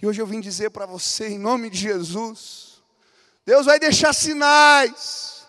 [0.00, 2.82] E hoje eu vim dizer para você, em nome de Jesus,
[3.44, 5.46] Deus vai deixar sinais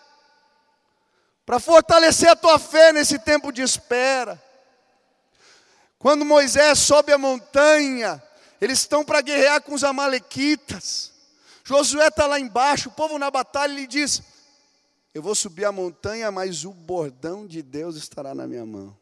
[1.46, 4.42] para fortalecer a tua fé nesse tempo de espera.
[5.98, 8.22] Quando Moisés sobe a montanha,
[8.60, 11.12] eles estão para guerrear com os amalequitas.
[11.64, 14.22] Josué está lá embaixo, o povo na batalha, ele diz:
[15.12, 18.96] Eu vou subir a montanha, mas o bordão de Deus estará na minha mão.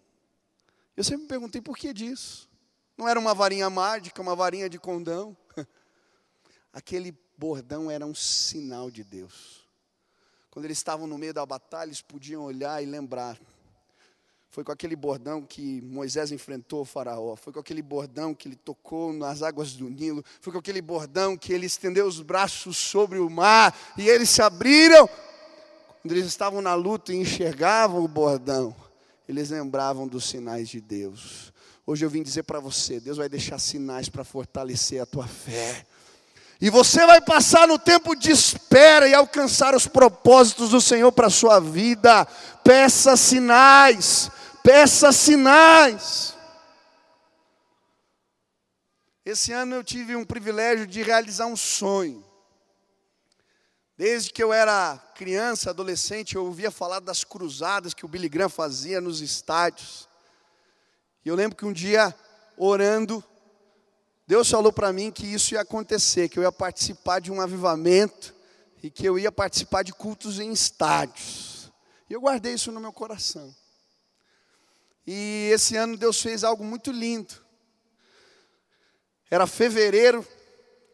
[0.96, 2.48] Eu sempre me perguntei por que disso.
[2.96, 5.36] Não era uma varinha mágica, uma varinha de condão.
[6.72, 9.68] Aquele bordão era um sinal de Deus.
[10.50, 13.38] quando eles estavam no meio da batalha, eles podiam olhar e lembrar.
[14.54, 17.34] Foi com aquele bordão que Moisés enfrentou o Faraó.
[17.34, 20.24] Foi com aquele bordão que ele tocou nas águas do Nilo.
[20.40, 24.40] Foi com aquele bordão que ele estendeu os braços sobre o mar e eles se
[24.40, 25.08] abriram.
[26.00, 28.72] Quando eles estavam na luta e enxergavam o bordão,
[29.28, 31.52] eles lembravam dos sinais de Deus.
[31.84, 35.84] Hoje eu vim dizer para você: Deus vai deixar sinais para fortalecer a tua fé.
[36.60, 41.26] E você vai passar no tempo de espera e alcançar os propósitos do Senhor para
[41.26, 42.24] a sua vida.
[42.62, 44.30] Peça sinais,
[44.64, 46.34] peça sinais.
[49.24, 52.24] Esse ano eu tive um privilégio de realizar um sonho.
[53.96, 58.48] Desde que eu era criança, adolescente, eu ouvia falar das cruzadas que o Billy Graham
[58.48, 60.08] fazia nos estádios.
[61.24, 62.14] E eu lembro que um dia,
[62.56, 63.22] orando,
[64.26, 68.34] Deus falou para mim que isso ia acontecer, que eu ia participar de um avivamento
[68.82, 71.70] e que eu ia participar de cultos em estádios.
[72.08, 73.54] E eu guardei isso no meu coração.
[75.06, 77.34] E esse ano Deus fez algo muito lindo.
[79.30, 80.26] Era fevereiro,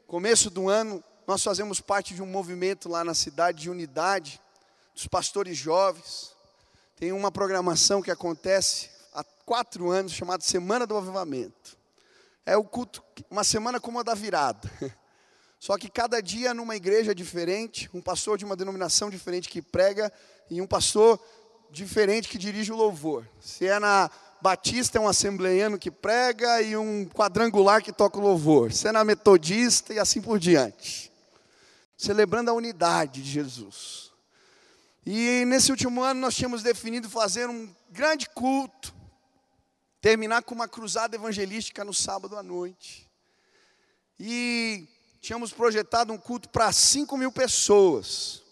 [0.06, 4.40] começo do ano, nós fazemos parte de um movimento lá na cidade de unidade
[4.94, 6.34] dos pastores jovens.
[6.96, 11.78] Tem uma programação que acontece há quatro anos chamada Semana do Avivamento.
[12.44, 14.68] É o culto, uma semana como a da virada.
[15.60, 20.10] Só que cada dia numa igreja diferente, um pastor de uma denominação diferente que prega
[20.50, 21.20] e um pastor
[21.70, 23.26] diferente que dirige o louvor.
[23.40, 28.22] Se é na Batista, é um assembleiano que prega e um quadrangular que toca o
[28.22, 28.72] louvor.
[28.72, 31.12] Se é na Metodista e assim por diante.
[31.96, 34.10] Celebrando a unidade de Jesus.
[35.04, 38.94] E nesse último ano nós tínhamos definido fazer um grande culto
[40.00, 43.08] terminar com uma cruzada evangelística no sábado à noite.
[44.18, 44.88] E
[45.20, 48.42] tínhamos projetado um culto para 5 mil pessoas,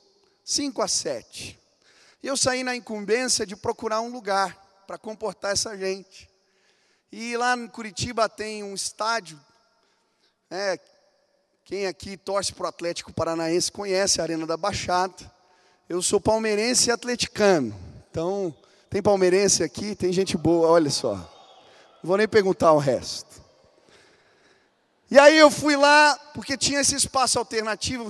[0.45, 1.59] 5 a 7.
[2.23, 6.29] E eu saí na incumbência de procurar um lugar para comportar essa gente.
[7.13, 9.39] E lá em Curitiba tem um estádio,
[10.51, 10.79] né,
[11.65, 15.31] quem aqui torce para o Atlético Paranaense conhece a Arena da Baixada.
[15.87, 17.75] Eu sou palmeirense e atleticano.
[18.11, 18.57] Então,
[18.89, 21.15] tem palmeirense aqui, tem gente boa, olha só.
[21.15, 23.43] Não vou nem perguntar o resto.
[25.11, 28.09] E aí eu fui lá, porque tinha esse espaço alternativo,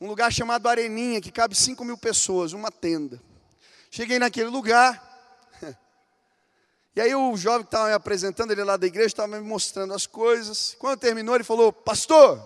[0.00, 3.20] um lugar chamado Areninha, que cabe 5 mil pessoas, uma tenda.
[3.90, 5.02] Cheguei naquele lugar,
[6.94, 9.94] e aí o jovem que estava me apresentando, ele lá da igreja, estava me mostrando
[9.94, 10.76] as coisas.
[10.78, 12.40] Quando terminou, ele falou, pastor,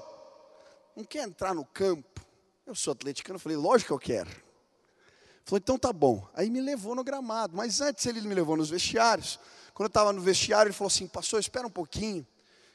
[0.97, 2.25] não quer entrar no campo?
[2.67, 4.31] Eu sou atleticano, eu falei, lógico que eu quero.
[4.31, 6.29] Ele falou, então tá bom.
[6.35, 9.41] Aí me levou no gramado, mas antes ele me levou nos vestiários.
[9.75, 12.27] Quando eu estava no vestiário, ele falou assim: Pastor, espera um pouquinho,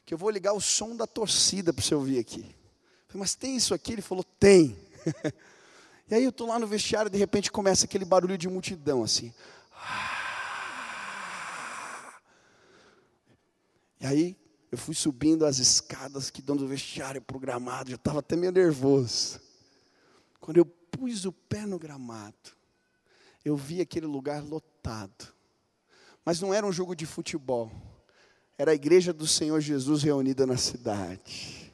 [0.06, 2.56] que eu vou ligar o som da torcida para você ouvir aqui.
[3.15, 3.93] Falei, Mas tem isso aqui?
[3.93, 4.78] Ele falou: Tem.
[6.10, 9.34] e aí eu estou lá no vestiário, de repente começa aquele barulho de multidão assim.
[13.99, 14.38] E aí
[14.71, 18.36] eu fui subindo as escadas que dão do vestiário para o gramado, já estava até
[18.36, 19.39] meio nervoso.
[20.41, 22.51] Quando eu pus o pé no gramado,
[23.43, 25.34] eu vi aquele lugar lotado.
[26.25, 27.71] Mas não era um jogo de futebol.
[28.58, 31.64] Era a igreja do Senhor Jesus reunida na cidade.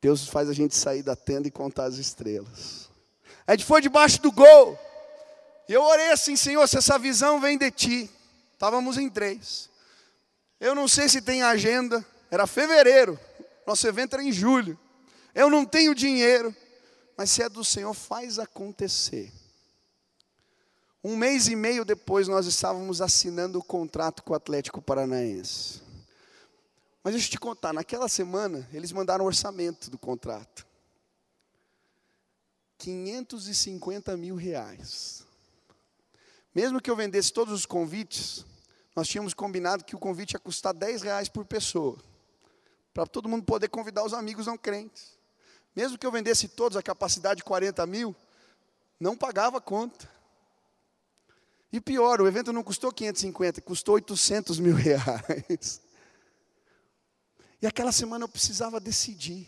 [0.00, 2.88] Deus faz a gente sair da tenda e contar as estrelas.
[3.46, 4.78] A gente foi debaixo do gol.
[5.68, 8.10] E eu orei assim, Senhor, se essa visão vem de ti.
[8.52, 9.68] Estávamos em três.
[10.60, 12.04] Eu não sei se tem agenda.
[12.30, 13.18] Era fevereiro.
[13.66, 14.78] Nosso evento era em julho.
[15.34, 16.54] Eu não tenho dinheiro.
[17.16, 19.32] Mas se é do Senhor, faz acontecer.
[21.02, 25.87] Um mês e meio depois, nós estávamos assinando o contrato com o Atlético Paranaense.
[27.02, 30.66] Mas deixa eu te contar, naquela semana, eles mandaram o orçamento do contrato.
[32.78, 35.26] 550 mil reais.
[36.54, 38.44] Mesmo que eu vendesse todos os convites,
[38.94, 41.98] nós tínhamos combinado que o convite ia custar 10 reais por pessoa.
[42.92, 45.16] Para todo mundo poder convidar os amigos não crentes.
[45.74, 48.14] Mesmo que eu vendesse todos a capacidade de 40 mil,
[48.98, 50.10] não pagava a conta.
[51.72, 55.80] E pior, o evento não custou 550, custou 800 mil reais.
[57.60, 59.46] E aquela semana eu precisava decidir.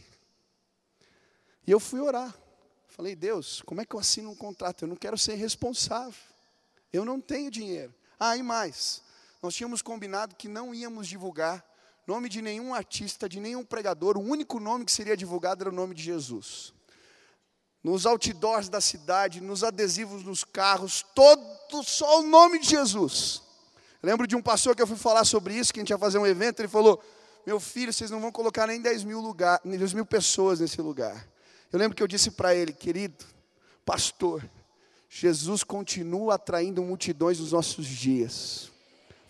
[1.67, 2.35] E eu fui orar.
[2.89, 4.83] Falei, Deus, como é que eu assino um contrato?
[4.83, 6.21] Eu não quero ser responsável.
[6.93, 7.95] Eu não tenho dinheiro.
[8.19, 9.03] Ah, e mais.
[9.43, 11.65] Nós tínhamos combinado que não íamos divulgar
[12.07, 14.17] nome de nenhum artista, de nenhum pregador.
[14.19, 16.75] O único nome que seria divulgado era o nome de Jesus
[17.83, 23.43] nos outdoors da cidade, nos adesivos nos carros, todo só o nome de Jesus.
[24.03, 26.19] lembro de um pastor que eu fui falar sobre isso, que a gente ia fazer
[26.19, 27.03] um evento, ele falou:
[27.47, 30.81] Meu filho, vocês não vão colocar nem 10 mil, lugar, nem 10 mil pessoas nesse
[30.81, 31.27] lugar.
[31.73, 33.25] Eu lembro que eu disse para ele, querido,
[33.85, 34.45] Pastor,
[35.09, 38.71] Jesus continua atraindo multidões nos nossos dias.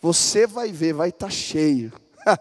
[0.02, 1.92] Você vai ver, vai estar tá cheio.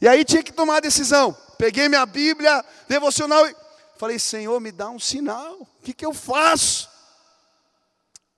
[0.00, 1.36] e aí tinha que tomar a decisão.
[1.58, 3.56] Peguei minha Bíblia, devocional e
[3.96, 5.60] falei: Senhor, me dá um sinal.
[5.62, 6.88] O que, que eu faço?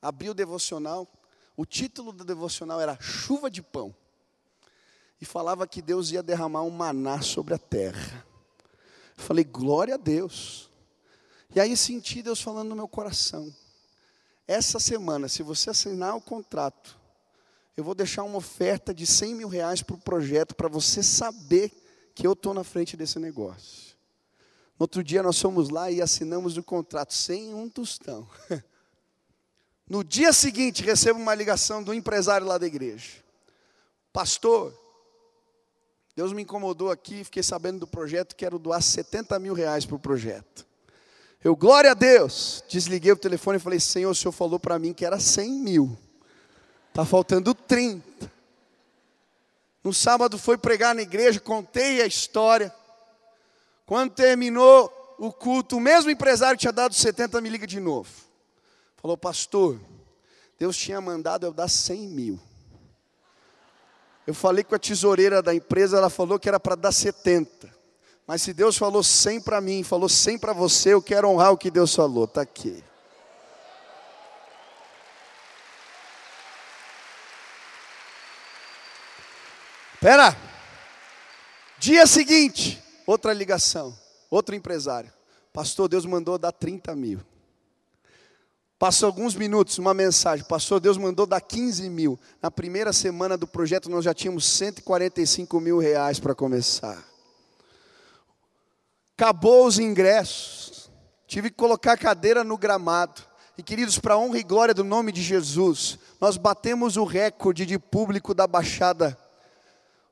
[0.00, 1.08] Abri o devocional.
[1.56, 3.94] O título do devocional era Chuva de Pão.
[5.20, 8.24] E falava que Deus ia derramar um maná sobre a terra.
[9.16, 10.70] Falei, glória a Deus.
[11.54, 13.52] E aí senti Deus falando no meu coração.
[14.46, 16.96] Essa semana, se você assinar o contrato,
[17.76, 21.72] eu vou deixar uma oferta de 100 mil reais para o projeto, para você saber
[22.14, 23.96] que eu estou na frente desse negócio.
[24.78, 28.28] No outro dia nós fomos lá e assinamos o contrato sem um tostão.
[29.90, 33.24] No dia seguinte, recebo uma ligação do empresário lá da igreja.
[34.12, 34.78] Pastor,
[36.18, 40.00] Deus me incomodou aqui, fiquei sabendo do projeto, quero doar 70 mil reais para o
[40.00, 40.66] projeto.
[41.44, 44.92] Eu, glória a Deus, desliguei o telefone e falei, Senhor, o Senhor falou para mim
[44.92, 45.96] que era 100 mil.
[46.88, 48.32] Está faltando 30.
[49.84, 52.74] No sábado foi pregar na igreja, contei a história.
[53.86, 58.10] Quando terminou o culto, o mesmo empresário que tinha dado 70 me liga de novo.
[58.96, 59.78] Falou, pastor,
[60.58, 62.40] Deus tinha mandado eu dar 100 mil.
[64.28, 67.74] Eu falei com a tesoureira da empresa, ela falou que era para dar 70.
[68.26, 71.56] Mas se Deus falou 100 para mim, falou 100 para você, eu quero honrar o
[71.56, 72.24] que Deus falou.
[72.24, 72.84] Está aqui.
[79.98, 80.36] Pera.
[81.78, 83.98] Dia seguinte, outra ligação,
[84.28, 85.10] outro empresário.
[85.54, 87.20] Pastor, Deus mandou dar 30 mil.
[88.78, 90.44] Passou alguns minutos, uma mensagem.
[90.44, 92.16] Pastor, Deus mandou dar 15 mil.
[92.40, 97.02] Na primeira semana do projeto, nós já tínhamos 145 mil reais para começar.
[99.16, 100.88] Acabou os ingressos.
[101.26, 103.20] Tive que colocar a cadeira no gramado.
[103.58, 107.80] E queridos, para honra e glória do nome de Jesus, nós batemos o recorde de
[107.80, 109.18] público da Baixada.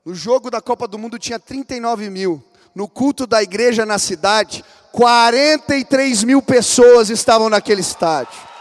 [0.04, 2.42] No jogo da Copa do Mundo tinha 39 mil.
[2.74, 8.55] No culto da igreja na cidade, 43 mil pessoas estavam naquele estádio.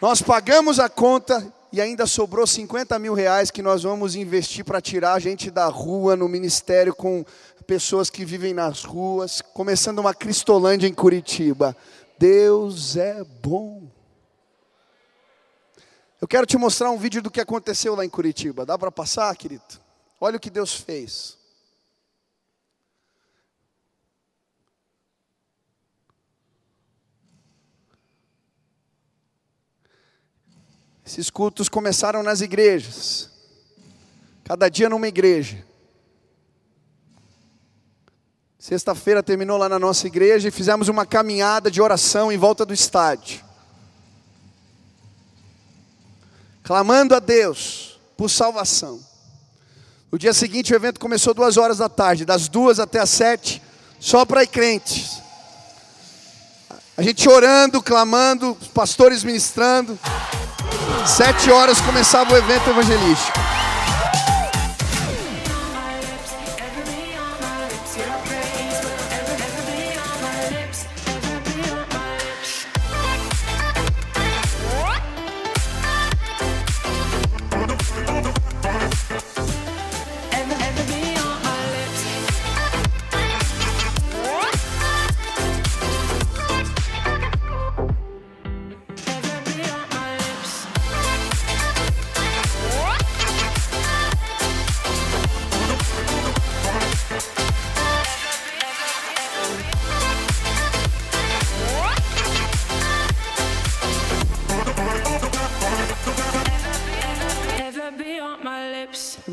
[0.00, 4.78] Nós pagamos a conta e ainda sobrou 50 mil reais que nós vamos investir para
[4.78, 7.24] tirar a gente da rua no ministério com
[7.66, 11.74] pessoas que vivem nas ruas, começando uma Cristolândia em Curitiba.
[12.18, 13.88] Deus é bom.
[16.20, 18.66] Eu quero te mostrar um vídeo do que aconteceu lá em Curitiba.
[18.66, 19.64] Dá para passar, querido?
[20.20, 21.38] Olha o que Deus fez.
[31.06, 33.30] Esses cultos começaram nas igrejas,
[34.42, 35.64] cada dia numa igreja.
[38.58, 42.74] Sexta-feira terminou lá na nossa igreja e fizemos uma caminhada de oração em volta do
[42.74, 43.40] estádio,
[46.64, 49.00] clamando a Deus por salvação.
[50.10, 53.62] No dia seguinte, o evento começou duas horas da tarde, das duas até as sete,
[54.00, 55.22] só para crentes.
[56.96, 59.96] A gente orando, clamando, os pastores ministrando.
[61.04, 63.55] Sete horas começava o evento evangelístico.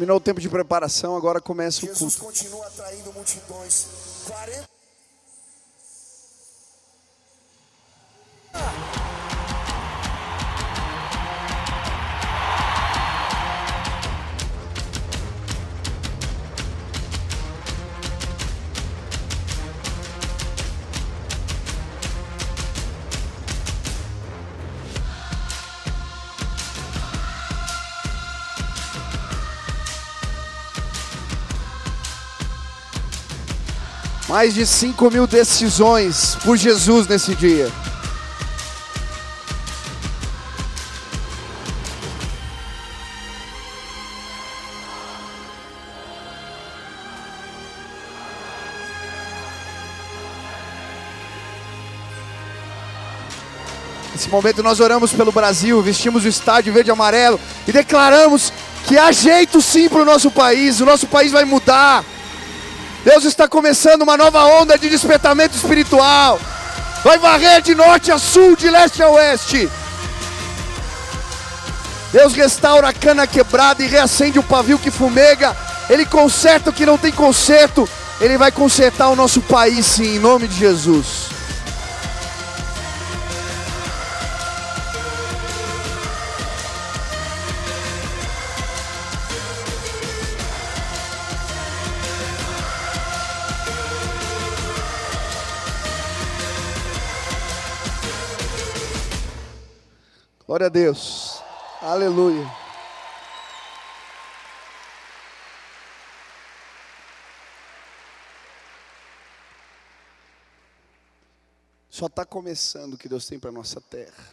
[0.04, 1.99] Terminou o tempo de preparação, agora começa o culto.
[1.99, 3.88] Jesus continua atraindo multidões.
[4.28, 4.72] 40
[34.34, 37.72] Mais de 5 mil decisões por Jesus nesse dia.
[54.12, 58.52] Nesse momento nós oramos pelo Brasil, vestimos o estádio verde e amarelo e declaramos
[58.88, 62.04] que há jeito sim para o nosso país, o nosso país vai mudar.
[63.04, 66.39] Deus está começando uma nova onda de despertamento espiritual.
[67.04, 69.70] Vai varrer de norte a sul, de leste a oeste.
[72.14, 75.56] Deus restaura a cana quebrada e reacende o pavio que fumega.
[75.89, 77.89] Ele conserta o que não tem conserto.
[78.22, 81.33] Ele vai consertar o nosso país, sim, em nome de Jesus.
[100.54, 101.41] Glória a Deus.
[101.82, 102.45] Aleluia.
[111.89, 114.30] Só está começando o que Deus tem para a nossa terra.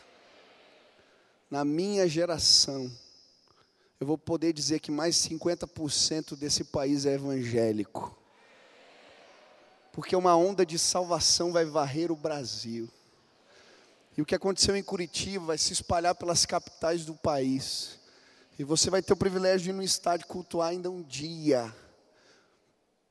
[1.51, 2.93] Na minha geração,
[3.99, 8.15] eu vou poder dizer que mais 50% desse país é evangélico.
[9.91, 12.91] Porque uma onda de salvação vai varrer o Brasil.
[14.21, 17.99] E o que aconteceu em Curitiba vai se espalhar pelas capitais do país.
[18.59, 21.75] E você vai ter o privilégio de ir no estádio cultuar ainda um dia.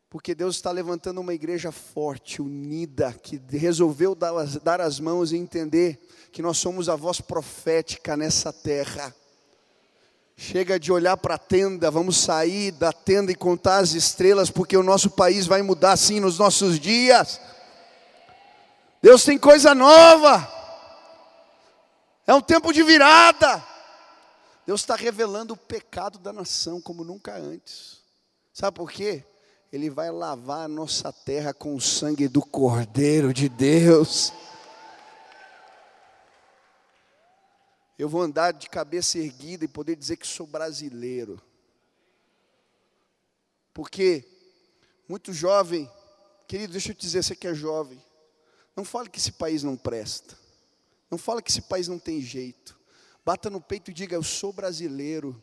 [0.08, 6.00] Porque Deus está levantando uma igreja forte, unida, que resolveu dar as, mãos e entender
[6.32, 9.12] que nós somos a voz profética nessa terra.
[10.38, 14.78] Chega de olhar para a tenda, vamos sair da tenda e contar as estrelas, porque
[14.78, 17.42] o nosso país vai mudar sim nos nossos dias.
[19.02, 20.59] Deus tem coisa nova.
[22.30, 23.66] É um tempo de virada.
[24.64, 28.04] Deus está revelando o pecado da nação como nunca antes.
[28.54, 29.26] Sabe por quê?
[29.74, 34.32] Ele vai lavar a nossa terra com o sangue do Cordeiro de Deus.
[37.98, 41.42] Eu vou andar de cabeça erguida e poder dizer que sou brasileiro.
[43.74, 44.24] Porque
[45.08, 45.92] muito jovem,
[46.48, 48.00] querido, deixa eu te dizer, você que é jovem,
[48.76, 50.39] não fale que esse país não presta.
[51.10, 52.78] Não fala que esse país não tem jeito.
[53.26, 55.42] Bata no peito e diga: Eu sou brasileiro.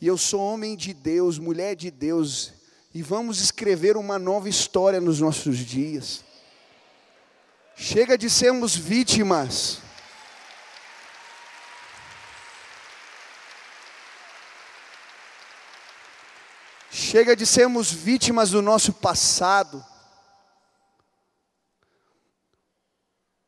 [0.00, 2.52] E eu sou homem de Deus, mulher de Deus.
[2.94, 6.24] E vamos escrever uma nova história nos nossos dias.
[7.74, 9.80] Chega de sermos vítimas.
[16.90, 19.84] Chega de sermos vítimas do nosso passado.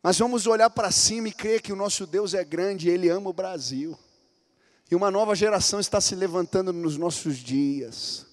[0.08, 3.28] Mas vamos olhar para cima e crer que o nosso Deus é grande Ele ama
[3.28, 3.94] o Brasil.
[4.90, 8.24] E uma nova geração está se levantando nos nossos dias.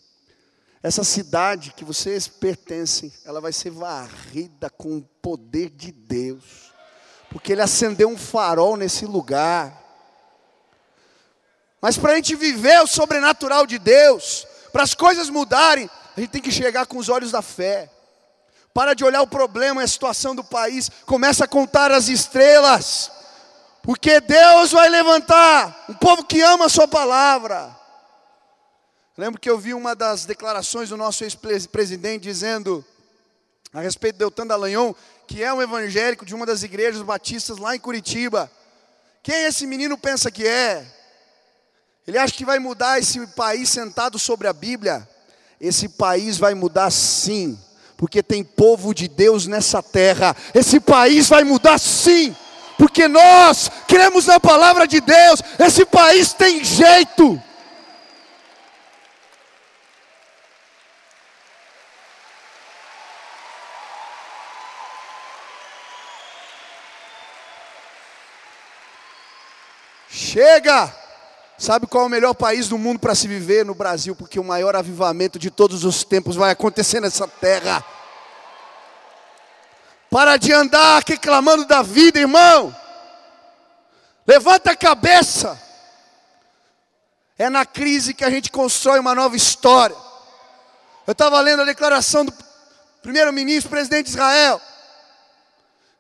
[0.82, 6.72] Essa cidade que vocês pertencem, ela vai ser varrida com o poder de Deus.
[7.30, 9.78] Porque Ele acendeu um farol nesse lugar.
[11.82, 16.30] Mas para a gente viver o sobrenatural de Deus, para as coisas mudarem, a gente
[16.30, 17.92] tem que chegar com os olhos da fé.
[18.76, 20.92] Para de olhar o problema e a situação do país.
[21.06, 23.10] Começa a contar as estrelas.
[23.82, 27.74] Porque Deus vai levantar um povo que ama a sua palavra.
[29.18, 32.84] Lembro que eu vi uma das declarações do nosso ex-presidente dizendo
[33.74, 34.94] a respeito de Deltan Dallagnol,
[35.26, 38.52] que é um evangélico de uma das igrejas batistas lá em Curitiba.
[39.24, 40.86] Quem esse menino pensa que é?
[42.06, 45.10] Ele acha que vai mudar esse país sentado sobre a Bíblia?
[45.62, 47.58] Esse país vai mudar sim
[47.98, 50.36] porque tem povo de Deus nessa terra.
[50.54, 52.36] Esse país vai mudar sim,
[52.78, 55.42] porque nós cremos na palavra de Deus.
[55.60, 57.42] Esse país tem jeito.
[70.10, 71.05] Chega!
[71.58, 73.66] Sabe qual é o melhor país do mundo para se viver?
[73.66, 77.84] No Brasil, porque o maior avivamento de todos os tempos vai acontecer nessa terra.
[80.10, 82.76] Para de andar reclamando da vida, irmão.
[84.28, 85.60] Levanta a cabeça.
[87.38, 89.96] É na crise que a gente constrói uma nova história.
[91.08, 92.34] Eu estava lendo a declaração do
[93.02, 94.60] primeiro-ministro, presidente de Israel.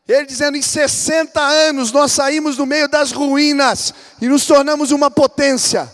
[0.08, 5.10] Ele dizendo: em 60 anos nós saímos do meio das ruínas e nos tornamos uma
[5.10, 5.94] potência.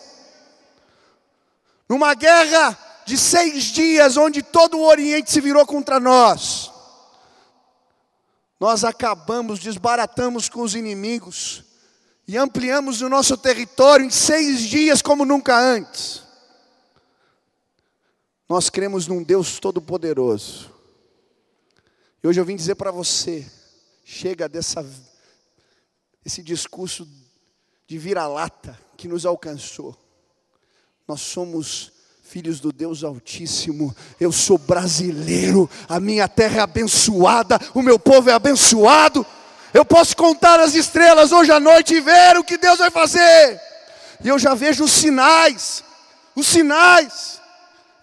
[1.87, 6.71] Numa guerra de seis dias, onde todo o Oriente se virou contra nós,
[8.59, 11.63] nós acabamos, desbaratamos com os inimigos
[12.27, 16.23] e ampliamos o nosso território em seis dias como nunca antes.
[18.47, 20.69] Nós cremos num Deus Todo-Poderoso.
[22.21, 23.49] E hoje eu vim dizer para você,
[24.13, 24.85] Chega dessa
[26.25, 27.07] esse discurso
[27.87, 29.97] de vira-lata que nos alcançou.
[31.07, 33.95] Nós somos filhos do Deus Altíssimo.
[34.19, 39.25] Eu sou brasileiro, a minha terra é abençoada, o meu povo é abençoado.
[39.73, 43.61] Eu posso contar as estrelas hoje à noite e ver o que Deus vai fazer.
[44.21, 45.85] E eu já vejo os sinais,
[46.35, 47.39] os sinais,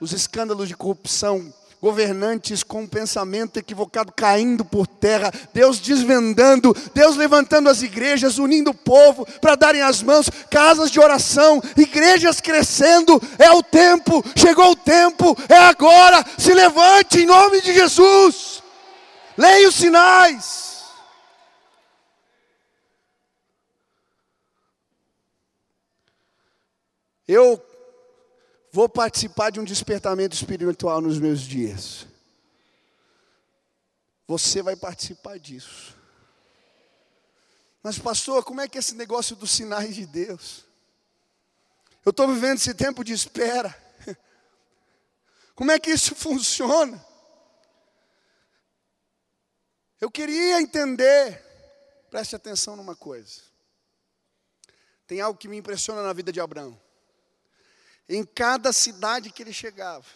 [0.00, 7.16] os escândalos de corrupção governantes com um pensamento equivocado caindo por terra, Deus desvendando, Deus
[7.16, 13.20] levantando as igrejas, unindo o povo para darem as mãos, casas de oração, igrejas crescendo.
[13.38, 16.24] É o tempo, chegou o tempo, é agora.
[16.36, 18.62] Se levante em nome de Jesus.
[19.36, 20.68] Leia os sinais.
[27.26, 27.67] Eu
[28.72, 32.06] vou participar de um despertamento espiritual nos meus dias.
[34.26, 35.96] Você vai participar disso.
[37.82, 40.64] Mas, pastor, como é que é esse negócio dos sinais de Deus?
[42.04, 43.74] Eu estou vivendo esse tempo de espera.
[45.54, 47.04] Como é que isso funciona?
[50.00, 51.42] Eu queria entender,
[52.10, 53.42] preste atenção numa coisa.
[55.06, 56.78] Tem algo que me impressiona na vida de Abraão
[58.08, 60.06] em cada cidade que ele chegava,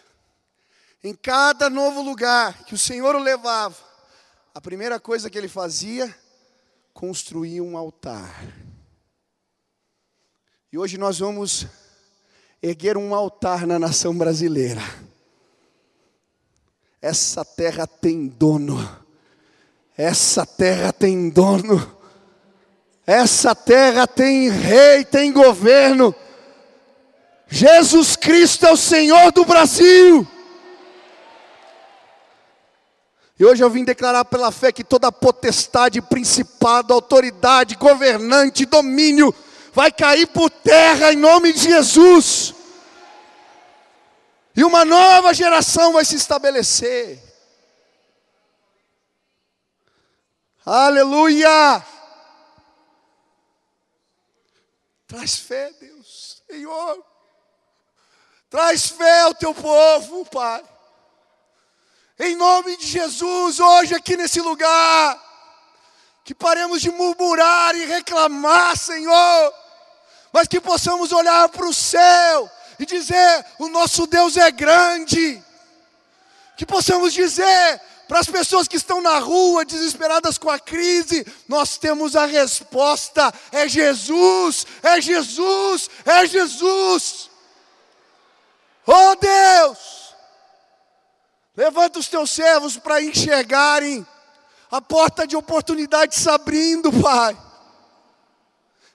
[1.03, 3.77] em cada novo lugar que o Senhor o levava,
[4.53, 6.13] a primeira coisa que ele fazia,
[6.93, 8.43] construir um altar.
[10.71, 11.67] E hoje nós vamos
[12.61, 14.81] erguer um altar na nação brasileira.
[17.01, 18.79] Essa terra tem dono.
[19.97, 21.99] Essa terra tem dono.
[23.05, 26.15] Essa terra tem rei, tem governo.
[27.47, 30.27] Jesus Cristo é o Senhor do Brasil.
[33.39, 39.33] E hoje eu vim declarar pela fé que toda potestade, principado, autoridade, governante, domínio,
[39.73, 42.53] vai cair por terra em nome de Jesus.
[44.55, 47.21] E uma nova geração vai se estabelecer.
[50.65, 51.83] Aleluia!
[55.07, 57.12] Traz fé, Deus, Senhor.
[58.53, 60.63] Traz fé ao teu povo, Pai.
[62.19, 65.19] Em nome de Jesus, hoje aqui nesse lugar,
[66.23, 69.53] que paremos de murmurar e reclamar, Senhor,
[70.31, 72.47] mas que possamos olhar para o céu
[72.77, 75.43] e dizer: o nosso Deus é grande.
[76.55, 81.75] Que possamos dizer para as pessoas que estão na rua desesperadas com a crise, nós
[81.79, 87.32] temos a resposta: é Jesus, é Jesus, é Jesus.
[88.85, 90.13] Oh Deus,
[91.55, 94.05] levanta os teus servos para enxergarem
[94.69, 97.37] a porta de oportunidade se abrindo, Pai.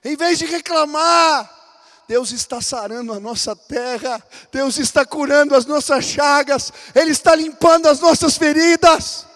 [0.05, 1.59] Em vez de reclamar,
[2.09, 7.87] Deus está sarando a nossa terra, Deus está curando as nossas chagas, Ele está limpando
[7.89, 9.27] as nossas feridas.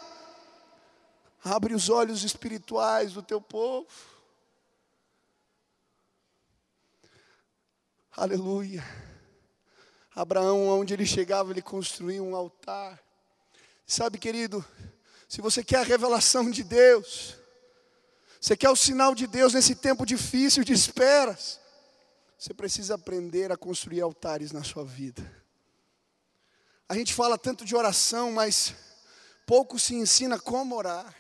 [1.45, 3.87] Abre os olhos espirituais do teu povo.
[8.17, 8.85] Aleluia.
[10.15, 13.03] Abraão, onde ele chegava, ele construía um altar.
[13.87, 14.65] Sabe, querido,
[15.29, 17.37] se você quer a revelação de Deus,
[18.39, 21.59] você quer o sinal de Deus nesse tempo difícil de esperas,
[22.39, 25.23] você precisa aprender a construir altares na sua vida.
[26.89, 28.75] A gente fala tanto de oração, mas
[29.47, 31.15] pouco se ensina como orar.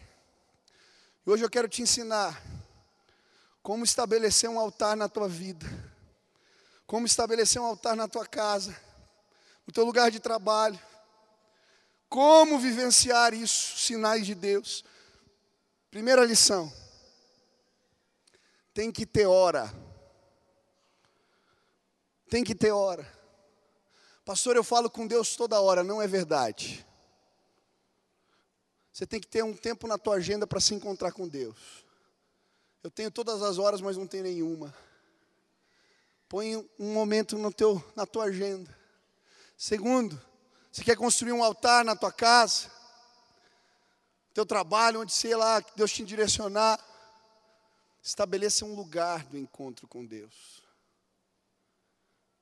[1.26, 2.42] E hoje eu quero te ensinar
[3.62, 5.91] como estabelecer um altar na tua vida
[6.92, 8.78] como estabelecer um altar na tua casa,
[9.66, 10.78] no teu lugar de trabalho.
[12.06, 14.84] Como vivenciar isso, sinais de Deus.
[15.90, 16.70] Primeira lição.
[18.74, 19.72] Tem que ter hora.
[22.28, 23.10] Tem que ter hora.
[24.22, 26.86] Pastor, eu falo com Deus toda hora, não é verdade.
[28.92, 31.86] Você tem que ter um tempo na tua agenda para se encontrar com Deus.
[32.82, 34.74] Eu tenho todas as horas, mas não tenho nenhuma.
[36.32, 38.74] Põe um momento no teu, na tua agenda.
[39.54, 40.18] Segundo,
[40.70, 42.72] você quer construir um altar na tua casa,
[44.32, 46.80] teu trabalho, onde sei lá, que Deus te direcionar.
[48.02, 50.62] Estabeleça um lugar do encontro com Deus.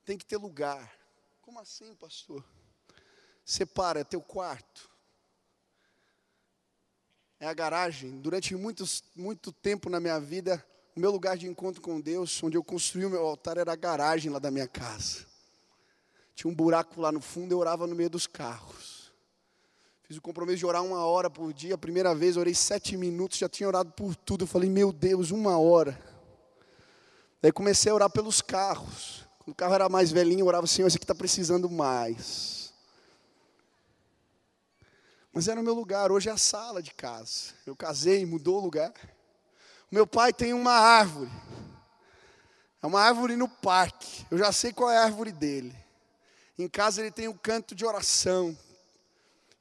[0.05, 0.88] Tem que ter lugar.
[1.43, 2.45] Como assim, pastor?
[3.45, 4.88] Separa, é teu quarto.
[7.41, 8.20] É a garagem.
[8.20, 10.64] Durante muitos, muito tempo na minha vida,
[10.97, 13.76] o meu lugar de encontro com Deus, onde eu construí o meu altar, era a
[13.76, 15.26] garagem lá da minha casa.
[16.34, 19.12] Tinha um buraco lá no fundo, eu orava no meio dos carros.
[20.03, 21.76] Fiz o compromisso de orar uma hora por dia.
[21.76, 24.43] A primeira vez orei sete minutos, já tinha orado por tudo.
[24.43, 25.97] Eu falei, meu Deus, uma hora.
[27.41, 29.24] Daí comecei a orar pelos carros.
[29.38, 32.74] Quando o carro era mais velhinho, eu orava, Senhor, esse aqui está precisando mais.
[35.32, 37.55] Mas era o meu lugar, hoje é a sala de casa.
[37.64, 38.93] Eu casei, mudou o lugar.
[39.91, 41.30] O meu pai tem uma árvore.
[42.82, 44.24] É uma árvore no parque.
[44.30, 45.76] Eu já sei qual é a árvore dele.
[46.59, 48.57] Em casa ele tem um canto de oração.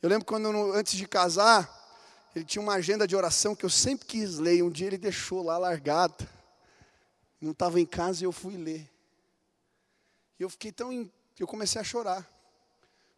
[0.01, 1.69] Eu lembro quando, antes de casar,
[2.35, 4.63] ele tinha uma agenda de oração que eu sempre quis ler.
[4.63, 6.29] Um dia ele deixou lá largada.
[7.41, 8.89] Não estava em casa e eu fui ler.
[10.39, 11.09] E eu fiquei tão.
[11.37, 12.29] Eu comecei a chorar.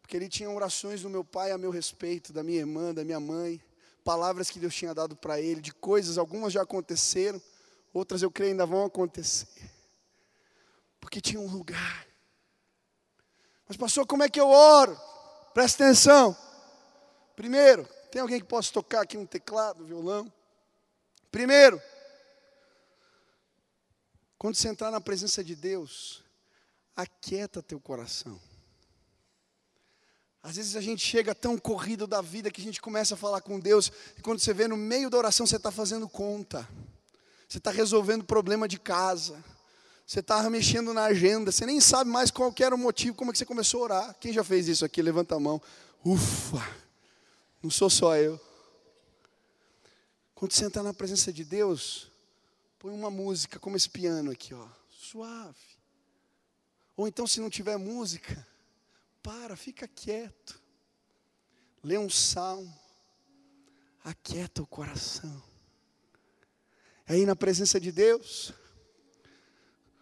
[0.00, 3.20] Porque ele tinha orações do meu pai a meu respeito, da minha irmã, da minha
[3.20, 3.60] mãe.
[4.04, 7.40] Palavras que Deus tinha dado para ele, de coisas, algumas já aconteceram,
[7.92, 9.70] outras eu creio ainda vão acontecer.
[11.00, 12.06] Porque tinha um lugar.
[13.66, 14.98] Mas, pastor, como é que eu oro?
[15.54, 16.36] Presta atenção.
[17.36, 20.32] Primeiro, tem alguém que possa tocar aqui um teclado, violão?
[21.30, 21.80] Primeiro,
[24.36, 26.22] quando você entrar na presença de Deus,
[26.94, 28.40] aquieta teu coração.
[30.42, 33.40] Às vezes a gente chega tão corrido da vida que a gente começa a falar
[33.40, 36.68] com Deus, e quando você vê no meio da oração, você está fazendo conta,
[37.48, 39.42] você está resolvendo problema de casa,
[40.04, 43.32] você está mexendo na agenda, você nem sabe mais qual era o motivo, como é
[43.32, 44.16] que você começou a orar.
[44.20, 45.00] Quem já fez isso aqui?
[45.00, 45.62] Levanta a mão.
[46.04, 46.68] Ufa,
[47.62, 48.40] não sou só eu.
[50.34, 52.10] Quando você entra na presença de Deus,
[52.80, 55.54] põe uma música como esse piano aqui, ó, suave.
[56.96, 58.44] Ou então, se não tiver música,
[59.22, 60.60] para, fica quieto.
[61.82, 62.72] Lê um salmo.
[64.04, 65.42] Aquieta o coração.
[67.06, 68.52] Aí na presença de Deus,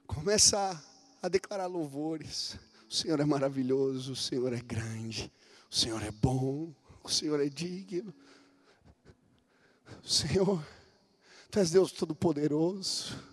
[0.07, 2.57] começa a, a declarar louvores.
[2.89, 5.31] O Senhor é maravilhoso, o Senhor é grande,
[5.71, 8.15] o Senhor é bom, o Senhor é digno.
[10.03, 10.65] O Senhor,
[11.51, 13.30] Tu és Deus Todo-Poderoso.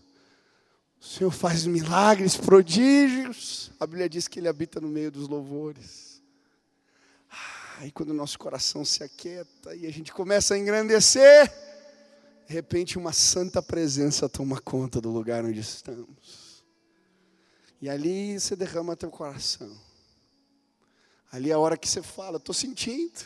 [1.08, 3.72] O Senhor faz milagres, prodígios.
[3.80, 6.22] A Bíblia diz que Ele habita no meio dos louvores.
[7.78, 11.50] Aí quando o nosso coração se aquieta e a gente começa a engrandecer,
[12.46, 16.62] de repente uma santa presença toma conta do lugar onde estamos.
[17.82, 19.80] E ali você derrama teu coração.
[21.32, 23.24] Ali é a hora que você fala, estou sentindo,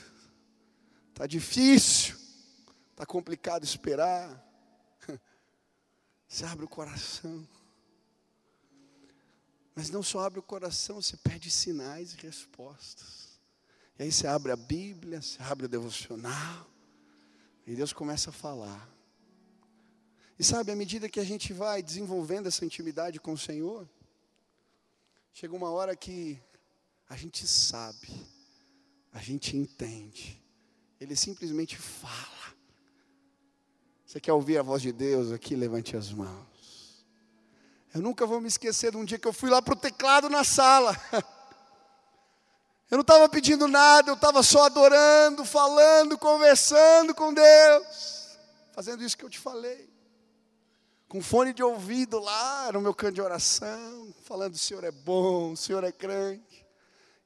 [1.10, 2.16] está difícil,
[2.92, 4.40] está complicado esperar.
[6.28, 7.46] Você abre o coração.
[9.76, 13.40] Mas não só abre o coração, você pede sinais e respostas.
[13.98, 16.68] E aí você abre a Bíblia, você abre o devocional,
[17.66, 18.90] e Deus começa a falar.
[20.38, 23.88] E sabe, à medida que a gente vai desenvolvendo essa intimidade com o Senhor,
[25.32, 26.42] chega uma hora que
[27.08, 28.10] a gente sabe,
[29.14, 30.42] a gente entende,
[31.00, 32.56] Ele simplesmente fala.
[34.06, 35.56] Você quer ouvir a voz de Deus aqui?
[35.56, 36.51] Levante as mãos.
[37.94, 40.30] Eu nunca vou me esquecer de um dia que eu fui lá para o teclado
[40.30, 40.96] na sala.
[42.90, 48.38] Eu não estava pedindo nada, eu estava só adorando, falando, conversando com Deus,
[48.74, 49.90] fazendo isso que eu te falei.
[51.08, 55.54] Com fone de ouvido lá, no meu canto de oração, falando: o Senhor é bom,
[55.54, 56.66] o Senhor é grande.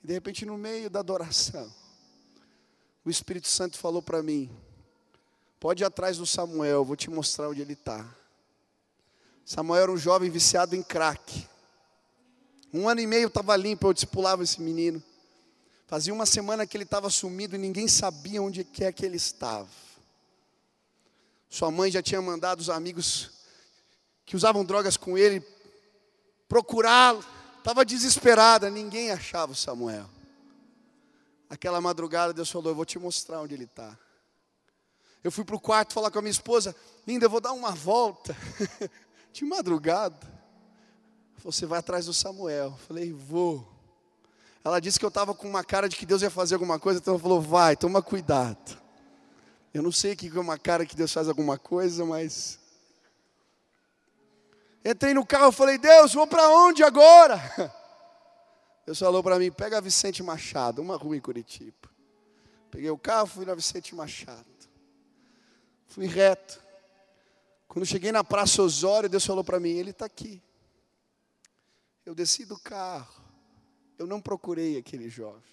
[0.04, 1.74] E de repente, no meio da adoração,
[3.04, 4.56] o Espírito Santo falou para mim:
[5.60, 8.08] pode ir atrás do Samuel, vou te mostrar onde ele está.
[9.46, 11.48] Samuel era um jovem viciado em crack.
[12.74, 15.02] Um ano e meio estava limpo, eu discipulava esse menino.
[15.88, 19.18] Fazia uma semana que ele estava sumido e ninguém sabia onde que é que ele
[19.18, 19.70] estava.
[21.48, 23.30] Sua mãe já tinha mandado os amigos
[24.26, 25.46] que usavam drogas com ele
[26.48, 27.24] procurá-lo.
[27.60, 30.10] Estava desesperada, ninguém achava o Samuel.
[31.50, 33.98] Aquela madrugada Deus falou: Eu vou te mostrar onde ele está.
[35.24, 36.76] Eu fui para o quarto falar com a minha esposa:
[37.08, 38.36] Linda, eu vou dar uma volta.
[39.36, 40.34] de madrugada.
[41.44, 42.68] Você vai atrás do Samuel.
[42.72, 43.68] Eu falei, vou.
[44.64, 47.00] Ela disse que eu estava com uma cara de que Deus ia fazer alguma coisa,
[47.00, 48.82] então ela falou, vai, toma cuidado.
[49.74, 52.58] Eu não sei o que é uma cara que Deus faz alguma coisa, mas.
[54.84, 57.40] Entrei no carro falei, Deus, vou para onde agora?
[58.86, 61.90] Deus falou para mim, pega a Vicente Machado, uma rua em Curitiba.
[62.72, 64.46] Peguei o carro, fui na Vicente Machado.
[65.88, 66.65] Fui reto.
[67.76, 70.42] Quando cheguei na Praça Osório, Deus falou para mim: Ele está aqui.
[72.06, 73.22] Eu desci do carro.
[73.98, 75.44] Eu não procurei aquele jovem.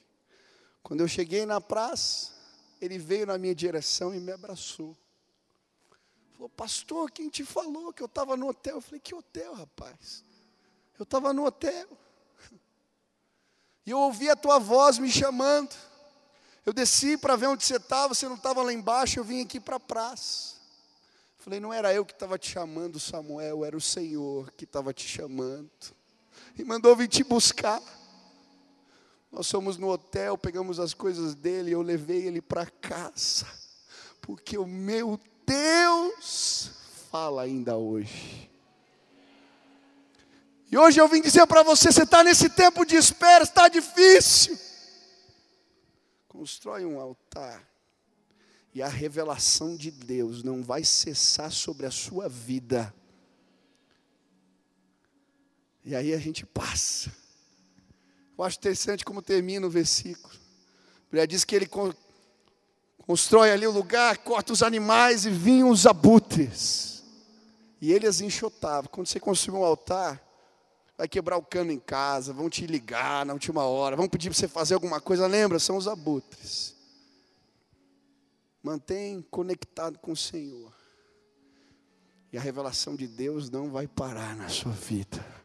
[0.85, 2.31] Quando eu cheguei na praça,
[2.81, 4.97] ele veio na minha direção e me abraçou.
[6.35, 8.77] Falou, pastor, quem te falou que eu estava no hotel?
[8.77, 10.23] Eu falei, que hotel, rapaz?
[10.97, 11.89] Eu estava no hotel.
[13.85, 15.75] E eu ouvi a tua voz me chamando.
[16.65, 19.59] Eu desci para ver onde você estava, você não estava lá embaixo, eu vim aqui
[19.59, 20.62] para a praça.
[21.43, 25.09] Falei, não era eu que estava te chamando, Samuel, era o Senhor que estava te
[25.09, 25.69] chamando.
[26.57, 27.83] E mandou vir te buscar.
[29.29, 33.45] Nós fomos no hotel, pegamos as coisas dele, eu levei ele para casa.
[34.21, 36.71] Porque o meu Deus
[37.11, 38.49] fala ainda hoje.
[40.71, 44.57] E hoje eu vim dizer para você: você está nesse tempo de espera, está difícil.
[46.29, 47.72] Constrói um altar.
[48.75, 52.95] E a revelação de Deus não vai cessar sobre a sua vida.
[55.85, 57.13] E aí a gente passa.
[58.39, 60.35] Eu acho interessante como termina o versículo.
[61.13, 61.69] Ele diz que ele
[63.07, 67.05] constrói ali o lugar, corta os animais e vinham os abutres.
[67.81, 68.89] E ele as enxotava.
[68.89, 70.23] Quando você construir um altar,
[70.97, 74.39] vai quebrar o cano em casa, vão te ligar na última hora, vão pedir para
[74.39, 75.27] você fazer alguma coisa.
[75.27, 76.75] Lembra, são os abutres.
[78.63, 80.73] Mantém conectado com o Senhor.
[82.33, 85.43] E a revelação de Deus não vai parar na sua vida.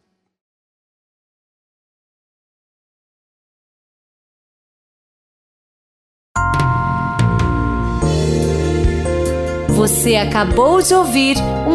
[9.76, 11.38] Você acabou de ouvir